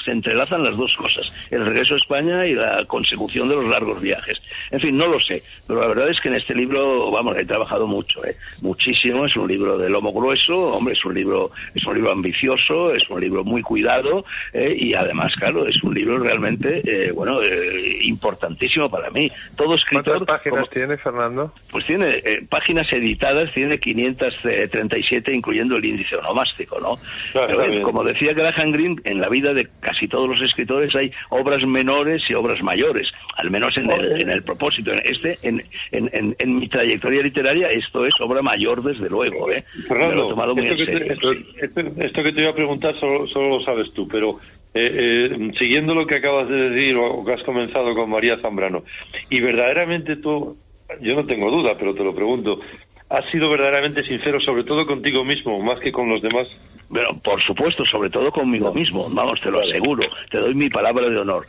se 0.06 0.12
entrelazan 0.12 0.64
las 0.64 0.78
dos 0.78 0.96
cosas, 0.96 1.34
el 1.50 1.66
regreso 1.66 1.96
a 1.96 1.98
España 1.98 2.46
y 2.46 2.54
la 2.54 2.86
consecución 2.86 3.50
de 3.50 3.56
los 3.56 3.66
largos 3.66 4.00
viajes. 4.00 4.38
En 4.70 4.80
fin, 4.80 4.96
no 4.96 5.08
lo 5.08 5.20
sé, 5.20 5.42
pero 5.68 5.82
la 5.82 5.88
verdad 5.88 6.10
es 6.10 6.20
que 6.22 6.30
en 6.30 6.36
este 6.36 6.54
libro, 6.54 7.10
vamos, 7.10 7.36
he 7.38 7.46
trabajado 7.64 7.88
mucho, 7.88 8.26
¿eh? 8.26 8.36
muchísimo. 8.62 9.26
Es 9.26 9.36
un 9.36 9.48
libro 9.48 9.78
de 9.78 9.90
lomo 9.90 10.12
grueso, 10.12 10.74
hombre, 10.74 10.94
es 10.94 11.06
un 11.06 11.14
libro, 11.14 11.52
es 11.74 11.86
un 11.86 11.96
libro 11.96 12.12
ambicioso, 12.12 12.94
es 12.94 13.10
un 13.10 13.22
libro 13.22 13.44
muy 13.44 13.62
cuidado 13.62 14.26
¿eh? 14.54 14.76
y 14.78 14.94
además, 14.94 15.34
claro, 15.38 15.68
es 15.68 15.82
un 15.84 15.94
libro 15.94 16.20
realmente, 16.20 16.82
eh, 16.86 17.12
bueno, 17.12 17.42
eh, 17.42 18.00
importantísimo 18.04 18.90
para 18.90 19.10
mí. 19.10 19.32
Todo 19.56 19.76
escritor. 19.76 20.18
¿Cuántas 20.18 20.38
páginas 20.40 20.70
tiene, 20.70 20.98
Fernando? 20.98 21.54
Pues 21.72 21.86
tiene 21.86 22.22
páginas 22.50 22.92
editadas, 22.92 23.52
tiene 23.54 23.80
537, 23.80 25.34
incluyendo 25.34 25.78
el 25.78 25.86
índice 25.86 26.16
onomástico, 26.18 26.80
¿no? 26.80 27.00
como 27.84 28.04
decía 28.04 28.34
Graham 28.34 28.72
Greene, 28.72 28.96
en 29.06 29.22
la 29.22 29.30
vida 29.30 29.54
de 29.54 29.68
casi 29.80 30.08
todos 30.08 30.30
los 30.30 30.42
escritores 30.42 30.94
hay 30.96 31.12
obras 31.30 31.66
menores 31.66 32.22
y 32.30 32.34
obras 32.34 32.62
mayores, 32.62 33.08
al 33.36 33.50
menos 33.50 33.76
en, 33.78 33.92
el, 33.92 34.22
en 34.22 34.30
el 34.30 34.44
propósito. 34.44 34.92
En 34.92 35.02
este, 35.04 35.38
en, 35.44 35.62
en, 35.92 36.36
en 36.38 36.56
mi 36.56 36.68
trayectoria 36.68 37.22
literaria, 37.22 37.53
esto 37.54 38.06
es 38.06 38.14
obra 38.20 38.42
mayor, 38.42 38.82
desde 38.84 39.10
luego. 39.10 39.52
¿eh? 39.52 39.64
Fernando, 39.88 40.30
esto, 40.58 42.24
que 42.24 42.32
te, 42.32 42.42
iba 42.42 42.52
a 42.52 42.56
preguntar 42.56 43.00
solo, 43.00 43.26
lo 43.26 43.62
sabes 43.62 43.92
tú, 43.94 44.08
pero 44.08 44.40
eh, 44.74 45.30
eh, 45.32 45.52
siguiendo 45.60 45.94
lo 45.94 46.06
que 46.06 46.16
acabas 46.16 46.50
de 46.50 46.70
decir 46.70 46.98
o 46.98 47.24
que 47.24 47.34
has 47.34 47.44
comenzado 47.44 47.94
con 47.94 48.10
María 48.10 48.38
Zambrano, 48.42 48.84
y 49.30 49.40
verdaderamente 49.42 50.18
tú, 50.18 50.58
yo 51.02 51.16
no 51.16 51.26
tengo 51.26 51.52
duda, 51.52 51.76
pero 51.78 51.94
te 51.94 52.04
lo 52.04 52.14
pregunto, 52.14 52.60
¿has 53.10 53.30
sido 53.32 53.50
verdaderamente 53.50 54.04
sincero, 54.04 54.40
sobre 54.42 54.64
todo 54.64 54.86
contigo 54.86 55.24
mismo, 55.24 55.62
más 55.62 55.80
que 55.80 55.92
con 55.92 56.10
los 56.10 56.22
demás? 56.22 56.48
Pero, 56.94 57.10
por 57.24 57.42
supuesto, 57.42 57.86
sobre 57.86 58.10
todo 58.10 58.32
conmigo 58.32 58.74
mismo, 58.74 59.08
vamos, 59.10 59.42
te 59.42 59.50
lo 59.50 59.62
aseguro, 59.62 60.04
te 60.30 60.38
doy 60.38 60.54
mi 60.54 60.70
palabra 60.70 61.10
de 61.10 61.18
honor. 61.18 61.48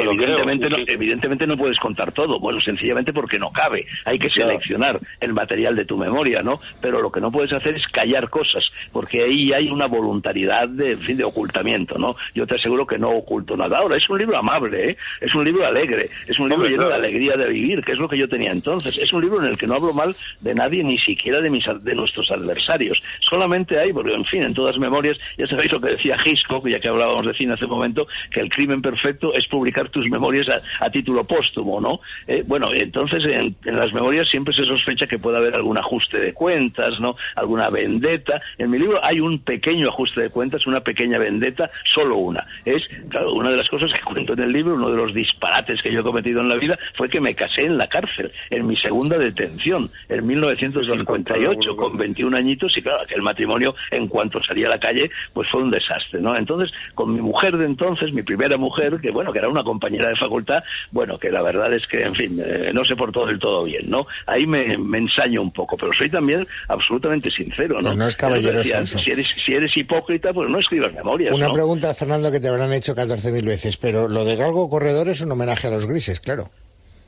evidentemente, 0.00 0.70
no, 0.70 0.76
evidentemente 0.86 1.46
no 1.46 1.56
puedes 1.56 1.78
contar 1.78 2.12
todo, 2.12 2.40
bueno, 2.40 2.60
sencillamente 2.60 3.12
porque 3.12 3.38
no 3.38 3.50
cabe, 3.50 3.86
hay 4.04 4.18
que 4.18 4.30
seleccionar 4.30 4.98
el 5.20 5.32
material 5.32 5.76
de 5.76 5.84
tu 5.84 5.96
memoria, 5.96 6.42
¿no? 6.42 6.60
Pero 6.80 7.02
lo 7.02 7.12
que 7.12 7.20
no 7.20 7.30
puedes 7.30 7.52
hacer 7.52 7.76
es 7.76 7.86
callar 7.88 8.30
cosas, 8.30 8.70
porque 8.92 9.22
ahí 9.22 9.52
hay 9.52 9.68
una 9.68 9.86
voluntariedad 9.86 10.68
de, 10.68 10.96
fin, 10.96 11.16
de 11.16 11.24
ocultamiento, 11.24 11.98
¿no? 11.98 12.16
Yo 12.34 12.46
te 12.46 12.56
aseguro 12.56 12.86
que 12.86 12.98
no 12.98 13.10
oculto 13.10 13.56
nada. 13.56 13.78
Ahora, 13.78 13.96
es 13.96 14.08
un 14.08 14.18
libro 14.18 14.38
amable, 14.38 14.90
¿eh? 14.90 14.96
Es 15.20 15.34
un 15.34 15.44
libro 15.44 15.66
alegre, 15.66 16.08
es 16.26 16.38
un 16.38 16.48
libro 16.48 16.66
lleno 16.66 16.88
de 16.88 16.94
alegría 16.94 17.36
de 17.36 17.48
vivir, 17.48 17.84
que 17.84 17.92
es 17.92 17.98
lo 17.98 18.08
que 18.08 18.16
yo 18.16 18.28
tenía 18.28 18.52
entonces. 18.52 18.96
Es 18.96 19.12
un 19.12 19.22
libro 19.22 19.42
en 19.42 19.48
el 19.48 19.58
que 19.58 19.66
no 19.66 19.74
hablo 19.74 19.92
mal 19.92 20.14
de 20.40 20.54
nadie, 20.54 20.82
ni 20.82 20.98
siquiera 20.98 21.40
de, 21.40 21.50
mis, 21.50 21.64
de 21.82 21.94
nuestros 21.94 22.30
adversarios. 22.30 23.02
Solamente 23.20 23.78
hay, 23.78 23.92
porque, 23.92 24.14
en 24.14 24.24
fin, 24.24 24.42
en 24.42 24.54
todas 24.54 24.78
memorias, 24.86 25.18
ya 25.36 25.46
sabéis 25.46 25.72
lo 25.72 25.80
que 25.80 25.90
decía 25.90 26.16
Hitchcock, 26.24 26.66
ya 26.68 26.80
que 26.80 26.88
hablábamos 26.88 27.26
de 27.26 27.34
cine 27.34 27.54
hace 27.54 27.64
un 27.64 27.72
momento, 27.72 28.06
que 28.30 28.40
el 28.40 28.48
crimen 28.48 28.80
perfecto 28.82 29.34
es 29.34 29.46
publicar 29.46 29.88
tus 29.90 30.08
memorias 30.08 30.48
a, 30.80 30.90
título 30.90 31.24
póstumo, 31.24 31.80
¿no? 31.80 32.00
Eh, 32.26 32.42
bueno, 32.46 32.68
entonces 32.72 33.22
en, 33.24 33.56
las 33.64 33.92
memorias 33.92 34.28
siempre 34.30 34.54
se 34.54 34.64
sospecha 34.64 35.06
que 35.06 35.18
puede 35.18 35.36
haber 35.36 35.54
algún 35.54 35.76
ajuste 35.76 36.18
de 36.18 36.32
cuentas, 36.32 36.98
¿no? 37.00 37.16
Alguna 37.34 37.68
vendetta. 37.68 38.40
En 38.56 38.70
mi 38.70 38.78
libro 38.78 39.04
hay 39.04 39.20
un 39.20 39.40
pequeño 39.40 39.88
ajuste 39.88 40.22
de 40.22 40.30
cuentas, 40.30 40.66
una 40.66 40.80
pequeña 40.80 41.18
vendetta, 41.18 41.70
solo 41.92 42.16
una. 42.16 42.46
Es, 42.64 42.82
claro, 43.08 43.32
una 43.32 43.50
de 43.50 43.56
las 43.56 43.68
cosas 43.68 43.92
que 43.92 44.00
cuento 44.00 44.32
en 44.32 44.40
el 44.40 44.52
libro, 44.52 44.74
uno 44.74 44.90
de 44.90 44.96
los 44.96 45.12
disparates 45.12 45.82
que 45.82 45.92
yo 45.92 46.00
he 46.00 46.04
cometido 46.04 46.40
en 46.40 46.48
la 46.48 46.56
vida, 46.56 46.78
fue 46.94 47.08
que 47.08 47.20
me 47.20 47.34
casé 47.34 47.62
en 47.62 47.76
la 47.76 47.88
cárcel, 47.88 48.32
en 48.50 48.66
mi 48.66 48.76
segunda 48.76 49.18
detención, 49.18 49.90
en 50.08 50.26
1958, 50.26 51.76
con 51.76 51.96
21 51.96 52.36
añitos, 52.36 52.76
y 52.76 52.82
claro, 52.82 53.00
aquel 53.02 53.22
matrimonio, 53.22 53.74
en 53.90 54.08
cuanto 54.08 54.42
salía 54.42 54.65
a 54.66 54.70
la 54.70 54.78
calle, 54.78 55.10
pues 55.32 55.48
fue 55.50 55.62
un 55.62 55.70
desastre, 55.70 56.20
¿no? 56.20 56.36
Entonces, 56.36 56.70
con 56.94 57.12
mi 57.12 57.20
mujer 57.20 57.56
de 57.56 57.66
entonces, 57.66 58.12
mi 58.12 58.22
primera 58.22 58.56
mujer, 58.56 58.98
que 59.00 59.10
bueno, 59.10 59.32
que 59.32 59.38
era 59.38 59.48
una 59.48 59.64
compañera 59.64 60.08
de 60.08 60.16
facultad, 60.16 60.62
bueno, 60.90 61.18
que 61.18 61.30
la 61.30 61.42
verdad 61.42 61.72
es 61.72 61.86
que, 61.86 62.02
en 62.02 62.14
fin, 62.14 62.40
eh, 62.44 62.70
no 62.72 62.84
se 62.84 62.96
portó 62.96 63.26
del 63.26 63.38
todo 63.38 63.64
bien, 63.64 63.88
¿no? 63.88 64.06
Ahí 64.26 64.46
me, 64.46 64.76
me, 64.78 64.98
ensaño 64.98 65.42
un 65.42 65.50
poco, 65.50 65.76
pero 65.76 65.92
soy 65.92 66.10
también 66.10 66.46
absolutamente 66.68 67.30
sincero, 67.30 67.76
¿no? 67.76 67.88
Pues 67.88 67.96
no 67.96 68.06
es 68.06 68.16
caballeroso 68.16 68.86
Si 68.86 69.10
eres, 69.10 69.26
si 69.26 69.54
eres 69.54 69.76
hipócrita, 69.76 70.32
pues 70.32 70.48
no 70.48 70.58
escribas 70.58 70.92
memorias, 70.92 71.34
Una 71.34 71.52
pregunta, 71.52 71.94
Fernando, 71.94 72.30
que 72.30 72.40
te 72.40 72.48
habrán 72.48 72.72
hecho 72.72 72.94
14.000 72.94 73.44
veces, 73.44 73.76
pero 73.76 74.08
lo 74.08 74.24
de 74.24 74.36
Galgo 74.36 74.68
Corredor 74.68 75.08
es 75.08 75.20
un 75.20 75.32
homenaje 75.32 75.68
a 75.68 75.70
los 75.70 75.86
grises, 75.86 76.20
claro. 76.20 76.50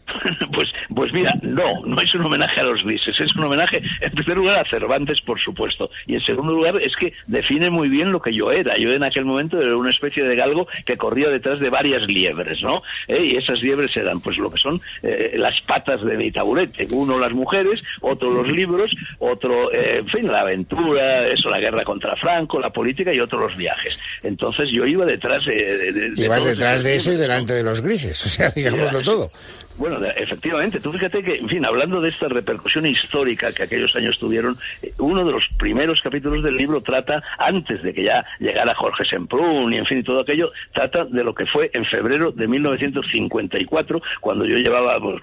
pues, 0.54 0.67
pues 0.98 1.12
mira, 1.12 1.32
no, 1.42 1.86
no 1.86 2.00
es 2.00 2.12
un 2.12 2.24
homenaje 2.24 2.58
a 2.58 2.64
los 2.64 2.82
grises, 2.82 3.14
es 3.20 3.36
un 3.36 3.44
homenaje, 3.44 3.80
en 4.00 4.10
primer 4.10 4.36
lugar, 4.36 4.58
a 4.58 4.68
Cervantes, 4.68 5.20
por 5.20 5.40
supuesto, 5.40 5.92
y 6.08 6.16
en 6.16 6.20
segundo 6.22 6.50
lugar, 6.50 6.74
es 6.82 6.92
que 6.96 7.12
define 7.28 7.70
muy 7.70 7.88
bien 7.88 8.10
lo 8.10 8.20
que 8.20 8.34
yo 8.34 8.50
era. 8.50 8.76
Yo 8.76 8.90
en 8.90 9.04
aquel 9.04 9.24
momento 9.24 9.62
era 9.62 9.76
una 9.76 9.90
especie 9.90 10.24
de 10.24 10.34
galgo 10.34 10.66
que 10.84 10.96
corría 10.96 11.28
detrás 11.28 11.60
de 11.60 11.70
varias 11.70 12.02
liebres, 12.08 12.60
¿no? 12.64 12.82
¿Eh? 13.06 13.28
Y 13.30 13.36
esas 13.36 13.62
liebres 13.62 13.96
eran, 13.96 14.18
pues, 14.20 14.38
lo 14.38 14.50
que 14.50 14.58
son 14.58 14.80
eh, 15.04 15.34
las 15.36 15.60
patas 15.60 16.04
de 16.04 16.16
mi 16.16 16.32
taburete. 16.32 16.88
Uno 16.90 17.16
las 17.16 17.32
mujeres, 17.32 17.80
otro 18.00 18.32
los 18.32 18.50
libros, 18.50 18.90
otro, 19.20 19.70
eh, 19.72 19.98
en 19.98 20.08
fin, 20.08 20.26
la 20.26 20.40
aventura, 20.40 21.28
eso, 21.28 21.48
la 21.48 21.60
guerra 21.60 21.84
contra 21.84 22.16
Franco, 22.16 22.58
la 22.58 22.70
política 22.70 23.14
y 23.14 23.20
otro 23.20 23.38
los 23.38 23.56
viajes. 23.56 23.96
Entonces 24.24 24.68
yo 24.72 24.84
iba 24.84 25.06
detrás 25.06 25.46
de... 25.46 26.12
Ibas 26.16 26.44
detrás 26.44 26.82
de 26.82 26.96
eso 26.96 27.12
y 27.12 27.16
delante 27.16 27.52
de 27.52 27.62
los 27.62 27.82
grises, 27.82 28.20
o 28.26 28.28
sea, 28.28 28.50
digámoslo 28.50 29.00
todo. 29.02 29.30
Bueno, 29.78 30.04
efectivamente, 30.16 30.80
tú 30.90 30.98
fíjate 30.98 31.22
que, 31.22 31.34
en 31.36 31.48
fin, 31.48 31.64
hablando 31.64 32.00
de 32.00 32.10
esta 32.10 32.28
repercusión 32.28 32.86
histórica 32.86 33.52
que 33.52 33.64
aquellos 33.64 33.94
años 33.96 34.18
tuvieron, 34.18 34.56
eh, 34.82 34.92
uno 34.98 35.24
de 35.24 35.32
los 35.32 35.48
primeros 35.58 36.00
capítulos 36.00 36.42
del 36.42 36.56
libro 36.56 36.80
trata, 36.80 37.22
antes 37.38 37.82
de 37.82 37.92
que 37.92 38.04
ya 38.04 38.24
llegara 38.38 38.74
Jorge 38.74 39.04
Semprún 39.08 39.72
y, 39.72 39.78
en 39.78 39.86
fin, 39.86 40.02
todo 40.02 40.20
aquello, 40.20 40.52
trata 40.72 41.04
de 41.04 41.24
lo 41.24 41.34
que 41.34 41.46
fue 41.46 41.70
en 41.72 41.84
febrero 41.84 42.32
de 42.32 42.46
1954, 42.46 44.00
cuando 44.20 44.44
yo 44.44 44.56
llevaba 44.56 44.98
pues, 45.00 45.20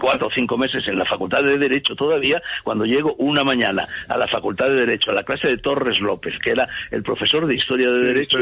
cuatro 0.00 0.28
o 0.28 0.30
cinco 0.30 0.56
meses 0.56 0.86
en 0.86 0.98
la 0.98 1.04
Facultad 1.04 1.42
de 1.42 1.58
Derecho 1.58 1.94
todavía, 1.94 2.40
cuando 2.64 2.84
llego 2.84 3.14
una 3.14 3.44
mañana 3.44 3.86
a 4.08 4.16
la 4.16 4.28
Facultad 4.28 4.66
de 4.66 4.86
Derecho, 4.86 5.10
a 5.10 5.14
la 5.14 5.22
clase 5.22 5.48
de 5.48 5.58
Torres 5.58 6.00
López, 6.00 6.34
que 6.42 6.50
era 6.50 6.68
el 6.90 7.02
profesor 7.02 7.46
de 7.46 7.54
Historia 7.54 7.90
de 7.90 7.98
Derecho, 8.04 8.38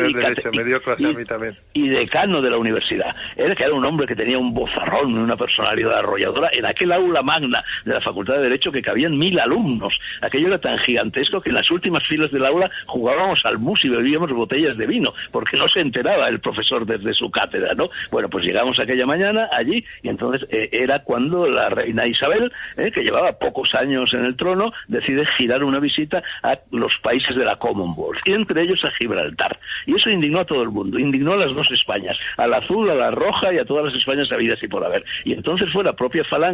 y, 1.74 1.88
decano 1.88 2.42
de 2.42 2.50
la 2.50 2.58
universidad. 2.58 3.14
Él 3.36 3.54
que 3.56 3.64
era 3.64 3.74
un 3.74 3.84
hombre 3.84 4.06
que 4.06 4.14
tenía 4.14 4.38
un 4.38 4.54
bozarrón, 4.54 5.16
una 5.16 5.36
personalidad 5.36 5.98
arrolladora, 5.98 6.48
en 6.58 6.66
aquel 6.66 6.92
aula 6.92 7.22
magna 7.22 7.64
de 7.84 7.94
la 7.94 8.00
Facultad 8.00 8.34
de 8.34 8.42
Derecho 8.42 8.72
que 8.72 8.82
cabían 8.82 9.16
mil 9.16 9.38
alumnos. 9.38 9.98
Aquello 10.20 10.48
era 10.48 10.58
tan 10.58 10.78
gigantesco 10.78 11.40
que 11.40 11.50
en 11.50 11.56
las 11.56 11.70
últimas 11.70 12.06
filas 12.06 12.30
del 12.30 12.44
aula 12.44 12.70
jugábamos 12.86 13.40
al 13.44 13.58
mus 13.58 13.84
y 13.84 13.88
bebíamos 13.88 14.32
botellas 14.32 14.76
de 14.76 14.86
vino, 14.86 15.14
porque 15.30 15.56
no 15.56 15.68
se 15.68 15.80
enteraba 15.80 16.28
el 16.28 16.40
profesor 16.40 16.84
desde 16.86 17.14
su 17.14 17.30
cátedra, 17.30 17.74
¿no? 17.74 17.90
Bueno, 18.10 18.28
pues 18.28 18.44
llegamos 18.44 18.78
aquella 18.78 19.06
mañana 19.06 19.48
allí 19.52 19.84
y 20.02 20.08
entonces 20.08 20.46
eh, 20.50 20.68
era 20.72 21.00
cuando 21.00 21.46
la 21.46 21.68
reina 21.68 22.06
Isabel, 22.06 22.52
eh, 22.76 22.90
que 22.90 23.02
llevaba 23.02 23.32
pocos 23.32 23.74
años 23.74 24.12
en 24.14 24.24
el 24.24 24.36
trono, 24.36 24.72
decide 24.88 25.24
girar 25.38 25.62
una 25.64 25.78
visita 25.78 26.22
a 26.42 26.58
los 26.70 26.96
países 27.02 27.36
de 27.36 27.44
la 27.44 27.56
Commonwealth, 27.56 28.20
y 28.24 28.32
entre 28.32 28.62
ellos 28.62 28.84
a 28.84 28.90
Gibraltar. 28.98 29.58
Y 29.86 29.94
eso 29.94 30.10
indignó 30.10 30.40
a 30.40 30.44
todo 30.44 30.62
el 30.62 30.70
mundo, 30.70 30.98
indignó 30.98 31.32
a 31.32 31.36
las 31.36 31.54
dos 31.54 31.70
Españas, 31.70 32.16
a 32.36 32.46
la 32.46 32.58
azul, 32.58 32.90
a 32.90 32.94
la 32.94 33.10
roja 33.10 33.52
y 33.52 33.58
a 33.58 33.64
todas 33.64 33.86
las 33.86 33.94
Españas 33.94 34.30
habidas 34.32 34.62
y 34.62 34.68
por 34.68 34.84
haber. 34.84 35.04
Y 35.24 35.32
entonces 35.32 35.70
fue 35.72 35.84
la 35.84 35.92
propia 35.92 36.24
Falange 36.24 36.47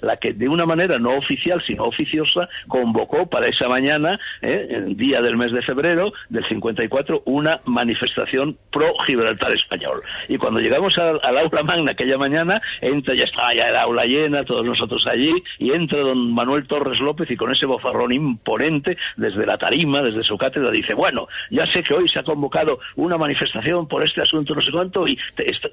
la 0.00 0.16
que 0.16 0.32
de 0.32 0.48
una 0.48 0.66
manera 0.66 0.98
no 0.98 1.16
oficial, 1.16 1.62
sino 1.66 1.84
oficiosa, 1.84 2.48
convocó 2.68 3.28
para 3.28 3.46
esa 3.46 3.68
mañana, 3.68 4.18
eh, 4.42 4.68
el 4.70 4.96
día 4.96 5.20
del 5.20 5.36
mes 5.36 5.52
de 5.52 5.62
febrero 5.62 6.12
del 6.28 6.46
54, 6.48 7.22
una 7.26 7.60
manifestación 7.64 8.56
pro 8.70 8.92
Gibraltar 9.06 9.52
español. 9.52 10.02
Y 10.28 10.36
cuando 10.38 10.60
llegamos 10.60 10.96
al, 10.98 11.20
aula 11.24 11.62
magna 11.62 11.92
aquella 11.92 12.18
mañana, 12.18 12.60
entra, 12.80 13.14
ya 13.14 13.24
estaba 13.24 13.54
ya 13.54 13.64
el 13.64 13.76
aula 13.76 14.04
llena, 14.04 14.44
todos 14.44 14.64
nosotros 14.64 15.06
allí, 15.06 15.32
y 15.58 15.72
entra 15.72 16.00
don 16.00 16.32
Manuel 16.32 16.66
Torres 16.66 17.00
López 17.00 17.30
y 17.30 17.36
con 17.36 17.52
ese 17.52 17.66
bozarrón 17.66 18.12
imponente 18.12 18.96
desde 19.16 19.46
la 19.46 19.58
tarima, 19.58 20.00
desde 20.00 20.22
su 20.22 20.36
cátedra, 20.36 20.70
dice, 20.70 20.94
bueno, 20.94 21.28
ya 21.50 21.66
sé 21.72 21.82
que 21.82 21.94
hoy 21.94 22.08
se 22.08 22.20
ha 22.20 22.22
convocado 22.22 22.78
una 22.96 23.16
manifestación 23.16 23.86
por 23.88 24.04
este 24.04 24.22
asunto 24.22 24.54
no 24.54 24.62
sé 24.62 24.70
cuánto 24.70 25.06
y 25.06 25.18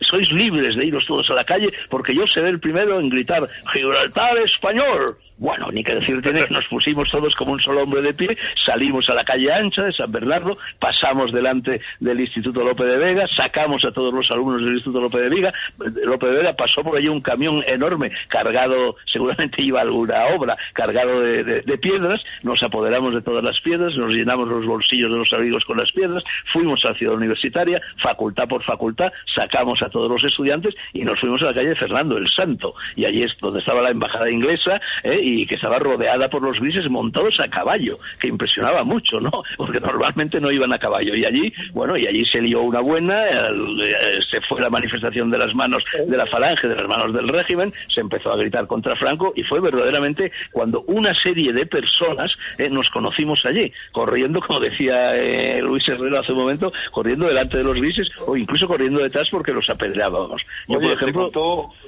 sois 0.01 0.31
libres 0.31 0.75
de 0.75 0.85
iros 0.85 1.05
todos 1.05 1.29
a 1.29 1.33
la 1.33 1.43
calle 1.43 1.71
porque 1.89 2.13
yo 2.13 2.25
seré 2.27 2.49
el 2.49 2.59
primero 2.59 2.99
en 2.99 3.09
gritar 3.09 3.47
Gibraltar 3.73 4.37
español. 4.39 5.17
Bueno, 5.39 5.69
ni 5.71 5.83
que 5.83 5.93
decir 5.93 6.19
tiene 6.23 6.47
nos 6.49 6.65
pusimos 6.67 7.11
todos 7.11 7.35
como 7.35 7.51
un 7.51 7.59
solo 7.59 7.83
hombre 7.83 8.01
de 8.01 8.13
pie, 8.13 8.35
salimos 8.65 9.07
a 9.09 9.13
la 9.13 9.23
calle 9.23 9.53
ancha 9.53 9.83
de 9.83 9.93
San 9.93 10.11
Bernardo, 10.11 10.57
pasamos 10.79 11.31
delante 11.31 11.79
del 11.99 12.19
Instituto 12.19 12.63
López 12.63 12.87
de 12.87 12.97
Vega, 12.97 13.27
sacamos 13.35 13.85
a 13.85 13.91
todos 13.91 14.11
los 14.11 14.29
alumnos 14.31 14.63
del 14.63 14.73
Instituto 14.73 14.99
López 14.99 15.21
de 15.21 15.29
Vega, 15.29 15.53
López 15.77 16.29
de 16.31 16.35
Vega 16.37 16.53
pasó 16.53 16.83
por 16.83 16.97
allí 16.97 17.07
un 17.07 17.21
camión 17.21 17.63
enorme 17.67 18.11
cargado, 18.29 18.95
seguramente 19.05 19.61
iba 19.61 19.79
alguna 19.81 20.25
obra, 20.35 20.57
cargado 20.73 21.21
de, 21.21 21.77
piedras, 21.77 22.19
nos 22.41 22.63
apoderamos 22.63 23.13
de 23.13 23.21
todas 23.21 23.43
las 23.43 23.59
piedras, 23.61 23.95
nos 23.95 24.11
llenamos 24.11 24.47
los 24.47 24.65
bolsillos 24.65 25.11
de 25.11 25.19
los 25.19 25.31
amigos 25.33 25.63
con 25.65 25.77
las 25.77 25.91
piedras, 25.91 26.23
fuimos 26.51 26.83
a 26.83 26.89
la 26.89 26.95
ciudad 26.95 27.13
universitaria, 27.13 27.79
facultad 28.01 28.47
por 28.47 28.63
facultad, 28.63 29.11
sacamos 29.35 29.83
a 29.83 29.89
todos 29.89 30.09
los 30.09 30.23
estudiantes 30.23 30.73
y 30.93 31.03
nos 31.03 31.19
fuimos 31.19 31.43
a 31.43 31.45
la 31.45 31.53
calle 31.53 31.75
Fernando 31.75 32.17
el 32.17 32.27
Santo, 32.27 32.73
y 32.95 33.05
allí 33.05 33.21
es 33.21 33.37
donde 33.39 33.59
estaba 33.59 33.83
la 33.83 33.91
embajada 33.91 34.31
inglesa, 34.31 34.81
¿eh? 35.03 35.26
Y 35.27 35.45
que 35.45 35.55
estaba 35.55 35.77
rodeada 35.79 36.29
por 36.29 36.41
los 36.41 36.59
grises 36.59 36.89
montados 36.89 37.39
a 37.39 37.49
caballo, 37.49 37.99
que 38.19 38.27
impresionaba 38.27 38.83
mucho, 38.83 39.19
¿no? 39.19 39.43
Porque 39.57 39.79
normalmente 39.79 40.39
no 40.39 40.51
iban 40.51 40.71
a 40.71 40.79
caballo. 40.79 41.15
Y 41.15 41.25
allí, 41.25 41.53
bueno, 41.73 41.97
y 41.97 42.07
allí 42.07 42.25
se 42.25 42.41
lió 42.41 42.61
una 42.61 42.79
buena, 42.79 43.25
eh, 43.25 44.19
se 44.29 44.39
fue 44.41 44.61
la 44.61 44.69
manifestación 44.69 45.29
de 45.29 45.37
las 45.37 45.53
manos 45.53 45.83
de 46.05 46.17
la 46.17 46.25
falange, 46.25 46.67
de 46.67 46.75
las 46.75 46.87
manos 46.87 47.13
del 47.13 47.27
régimen, 47.27 47.73
se 47.93 48.01
empezó 48.01 48.31
a 48.31 48.37
gritar 48.37 48.67
contra 48.67 48.95
Franco 48.95 49.33
y 49.35 49.43
fue 49.43 49.59
verdaderamente 49.59 50.31
cuando 50.51 50.81
una 50.87 51.13
serie 51.13 51.51
de 51.51 51.65
personas 51.65 52.31
eh, 52.57 52.69
nos 52.69 52.89
conocimos 52.89 53.43
allí, 53.45 53.71
corriendo, 53.91 54.39
como 54.41 54.59
decía 54.59 55.15
eh, 55.15 55.61
Luis 55.61 55.87
Herrero 55.87 56.19
hace 56.19 56.31
un 56.31 56.39
momento, 56.39 56.71
corriendo 56.91 57.27
delante 57.27 57.57
de 57.57 57.63
los 57.63 57.79
grises 57.79 58.07
o 58.25 58.37
incluso 58.37 58.67
corriendo 58.67 58.99
detrás 58.99 59.27
porque 59.29 59.51
los 59.51 59.69
apedreábamos. 59.69 60.41
Yo, 60.67 60.79
por 60.79 60.91
ejemplo, 60.91 61.31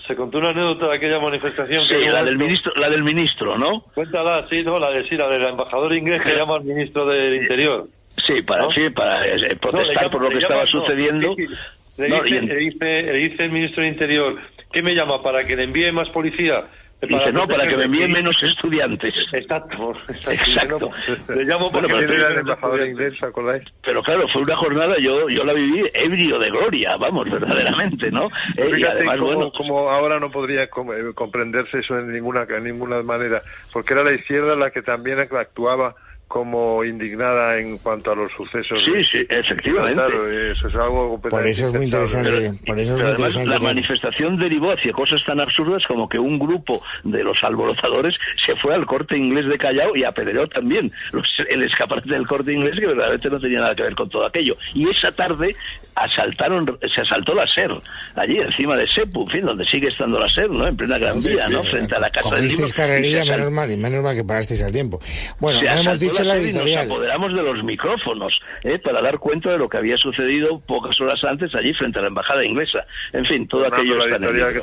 se 0.08 0.16
contó, 0.16 0.38
una 0.40 0.50
anécdota 0.50 0.88
de 0.88 0.96
aquella 0.96 1.20
manifestación. 1.20 1.84
Sí, 1.84 1.96
la 2.12 2.24
del 2.24 2.38
ministro, 2.38 2.74
la 2.76 2.90
del 2.90 3.04
ministro 3.04 3.29
¿no? 3.58 3.82
Cuéntala, 3.94 4.48
sí, 4.50 4.64
no, 4.64 4.80
la 4.80 4.92
de, 4.92 5.08
sí, 5.08 5.16
la 5.16 5.28
del 5.28 5.44
embajador 5.46 5.94
inglés 5.94 6.22
que 6.26 6.36
llama 6.36 6.56
al 6.56 6.64
ministro 6.64 7.06
del 7.06 7.36
Interior. 7.36 7.88
Sí, 8.26 8.42
para, 8.42 8.70
sí, 8.72 8.90
para 8.90 9.26
eh, 9.26 9.56
protestar 9.56 10.10
por 10.10 10.22
lo 10.22 10.30
que 10.30 10.40
estaba 10.40 10.66
sucediendo. 10.68 11.36
Le, 11.98 12.08
dice, 12.08 12.42
le, 12.42 13.14
dice, 13.14 13.44
el 13.44 13.52
ministro 13.52 13.84
del 13.84 13.92
Interior, 13.94 14.38
¿qué 14.72 14.82
me 14.82 14.94
llama? 14.94 15.22
¿Para 15.22 15.44
que 15.44 15.56
le 15.56 15.64
envíe 15.64 15.92
más 15.92 16.10
policía? 16.10 16.58
Dice, 17.02 17.32
no, 17.32 17.48
para 17.48 17.66
que 17.66 17.78
me 17.78 17.86
envíen 17.86 18.12
menos 18.12 18.36
estudiantes. 18.44 19.14
Exacto. 19.32 19.94
Exacto. 20.10 20.92
Le 21.34 21.46
llamo 21.46 21.72
porque 21.72 21.94
bueno, 21.94 22.08
pero, 22.10 22.28
el 22.28 22.40
embajador 22.40 22.86
inglés, 22.86 23.14
¿acordáis? 23.24 23.64
Pero 23.84 24.04
claro, 24.04 24.28
fue 24.28 24.42
una 24.42 24.58
jornada, 24.58 24.96
yo 25.00 25.30
yo 25.30 25.46
la 25.46 25.54
viví 25.54 25.90
ebrio 25.94 26.38
de 26.40 26.50
gloria, 26.50 26.98
vamos, 26.98 27.30
verdaderamente, 27.30 28.12
¿no? 28.12 28.28
Eh, 28.58 28.72
y 28.78 28.84
además, 28.84 29.18
como, 29.18 29.34
bueno, 29.34 29.52
como 29.56 29.90
ahora 29.90 30.20
no 30.20 30.30
podría 30.30 30.64
eh, 30.64 30.70
comprenderse 31.16 31.80
eso 31.80 31.98
en 31.98 32.12
ninguna, 32.12 32.46
en 32.50 32.66
ninguna 32.66 33.02
manera, 33.02 33.42
porque 33.72 33.94
era 33.94 34.04
la 34.04 34.14
izquierda 34.14 34.56
la 34.56 34.72
que 34.72 34.82
también 34.82 35.20
actuaba 35.20 35.96
como 36.30 36.86
indignada 36.86 37.58
en 37.58 37.80
cuanto 37.80 38.12
a 38.12 38.16
los 38.16 38.32
sucesos. 38.34 38.84
Sí, 38.86 39.04
sí, 39.12 39.26
efectivamente. 39.28 39.96
Claro, 39.96 40.30
eso 40.30 40.68
es 40.68 40.76
algo 40.76 41.20
Por 41.20 41.48
eso 41.48 41.66
es 41.66 41.74
muy 41.74 41.86
interesante. 41.86 42.54
por 42.68 42.80
eso 42.80 42.94
es 42.94 43.02
muy 43.02 43.10
además, 43.10 43.36
la 43.48 43.60
manifestación 43.60 44.38
derivó 44.38 44.72
hacia 44.72 44.94
cosas 44.94 45.22
tan 45.26 45.40
absurdas 45.40 45.84
como 45.88 46.08
que 46.08 46.20
un 46.20 46.38
grupo 46.38 46.84
de 47.04 47.24
los 47.24 47.44
alborotadores 47.44 48.14
se 48.46 48.56
fue 48.58 48.76
al 48.76 48.86
corte 48.86 49.18
inglés 49.18 49.48
de 49.50 49.58
Callao 49.58 49.96
y 49.96 50.04
apedreó 50.04 50.48
también 50.48 50.92
los, 51.14 51.28
el 51.50 51.64
escaparate 51.64 52.10
del 52.10 52.28
corte 52.28 52.54
inglés 52.54 52.76
que 52.80 52.86
verdaderamente 52.86 53.30
no 53.32 53.40
tenía 53.40 53.60
nada 53.62 53.76
que 53.76 53.84
ver 53.84 53.96
con 53.96 54.08
todo 54.08 54.28
aquello. 54.28 54.56
Y 54.76 54.88
esa 54.88 55.12
tarde 55.12 55.56
asaltaron, 55.96 56.78
se 56.94 57.02
asaltó 57.02 57.34
la 57.34 57.48
SER, 57.48 57.72
allí 58.16 58.38
encima 58.38 58.78
de 58.78 58.88
Sepu, 58.88 59.22
en 59.22 59.28
fin, 59.28 59.46
donde 59.48 59.66
sigue 59.66 59.88
estando 59.88 60.20
la 60.20 60.30
SER, 60.30 60.52
¿no? 60.52 60.68
En 60.68 60.78
plena 60.78 61.00
Gran 61.00 61.20
Vía, 61.20 61.50
¿no? 61.50 61.64
Frente 61.64 61.96
a 61.96 62.00
la 62.00 62.10
casa 62.12 62.36
de 62.36 62.72
carrería, 62.72 63.26
menos 63.26 63.52
mal, 63.52 63.72
y 63.72 63.78
menos 63.78 64.04
mal 64.04 64.16
que 64.16 64.24
parasteis 64.24 64.62
al 64.62 64.72
tiempo. 64.72 65.00
Bueno, 65.40 65.60
hemos 65.62 66.00
dicho 66.00 66.19
nos 66.24 66.76
apoderamos 66.78 67.34
de 67.34 67.44
los 67.44 67.64
micrófonos 67.64 68.40
¿eh? 68.64 68.80
para 68.80 69.02
dar 69.02 69.20
cuenta 69.20 69.52
de 69.52 69.58
lo 69.58 69.70
que 69.70 69.78
había 69.78 69.98
sucedido 69.98 70.60
pocas 70.60 71.00
horas 71.02 71.20
antes 71.24 71.54
allí 71.56 71.74
frente 71.74 72.00
a 72.00 72.02
la 72.04 72.08
embajada 72.10 72.46
inglesa. 72.46 72.86
En 73.14 73.26
fin, 73.26 73.48
todo 73.48 73.66
aquello 73.66 73.98
está 74.00 74.16
editorial, 74.16 74.54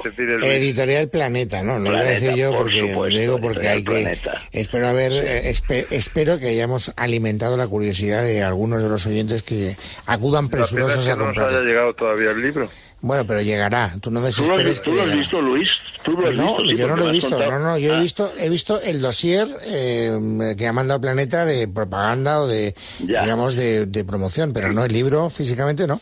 que 0.41 0.57
editorial 0.57 1.09
Planeta, 1.09 1.63
¿no? 1.63 1.79
No 1.79 1.91
iba 1.91 2.01
a 2.01 2.05
decir 2.05 2.35
yo 2.35 2.53
porque 2.53 3.19
digo 3.19 3.41
porque 3.41 3.69
hay 3.69 3.85
que 3.85 4.19
espero 4.53 4.89
haber 4.89 5.13
eh, 5.13 5.53
espero 5.91 6.39
que 6.39 6.49
hayamos 6.49 6.93
alimentado 6.97 7.57
la 7.57 7.67
curiosidad 7.69 8.23
de 8.23 8.43
algunos 8.43 8.83
de 8.83 8.89
los 8.89 9.07
oyentes 9.07 9.43
que 9.43 9.77
acudan 10.07 10.49
presurosos 10.49 11.09
a 11.09 11.17
comprar. 11.17 11.51
No 11.51 11.59
haya 11.59 11.67
llegado 11.67 11.95
todavía 11.95 12.31
el 12.31 12.43
libro. 12.43 12.69
Bueno, 13.01 13.27
pero 13.27 13.41
llegará. 13.43 13.95
Tú 14.01 14.11
no 14.11 14.21
desesperes 14.21 14.81
¿Tú 14.83 14.93
lo 14.93 15.03
has, 15.03 15.13
visto, 15.13 15.41
Luis? 15.41 15.69
¿Tú 16.03 16.13
lo 16.13 16.29
has 16.29 16.35
no, 16.35 16.57
visto? 16.59 16.77
yo 16.77 16.89
no 16.89 16.97
lo 16.97 17.09
he 17.09 17.13
visto. 17.13 17.39
No, 17.39 17.59
no, 17.59 17.79
yo 17.79 17.93
he 17.93 17.97
ah. 17.97 18.01
visto, 18.01 18.33
he 18.39 18.49
visto 18.49 18.81
el 18.81 19.01
dossier 19.01 19.49
eh, 19.65 20.55
que 20.57 20.67
ha 20.67 20.73
mandado 20.73 21.01
Planeta 21.01 21.45
de 21.45 21.69
propaganda 21.69 22.41
o 22.41 22.47
de, 22.47 22.75
digamos, 23.01 23.55
de, 23.55 23.87
de 23.87 24.05
promoción, 24.05 24.53
pero 24.53 24.73
no 24.73 24.85
el 24.85 24.93
libro 24.93 25.31
físicamente, 25.31 25.87
no. 25.87 26.01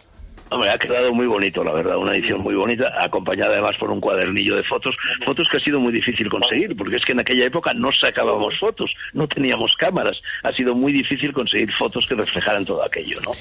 Hombre, 0.54 0.70
ha 0.70 0.78
quedado 0.78 1.12
muy 1.12 1.26
bonito, 1.26 1.64
la 1.64 1.72
verdad, 1.72 1.96
una 1.96 2.12
edición 2.14 2.40
muy 2.40 2.54
bonita, 2.54 2.84
acompañada 3.02 3.54
además 3.54 3.72
por 3.80 3.90
un 3.90 4.00
cuadernillo 4.00 4.54
de 4.54 4.62
fotos, 4.62 4.94
fotos 5.26 5.48
que 5.50 5.56
ha 5.56 5.60
sido 5.60 5.80
muy 5.80 5.92
difícil 5.92 6.28
conseguir, 6.28 6.76
porque 6.76 6.94
es 6.94 7.02
que 7.04 7.10
en 7.10 7.18
aquella 7.18 7.46
época 7.46 7.74
no 7.74 7.90
sacábamos 7.90 8.54
fotos, 8.60 8.94
no 9.14 9.26
teníamos 9.26 9.72
cámaras, 9.76 10.16
ha 10.44 10.52
sido 10.52 10.76
muy 10.76 10.92
difícil 10.92 11.32
conseguir 11.32 11.72
fotos 11.72 12.06
que 12.06 12.14
reflejaran 12.14 12.64
todo 12.64 12.84
aquello, 12.84 13.20
¿no? 13.22 13.32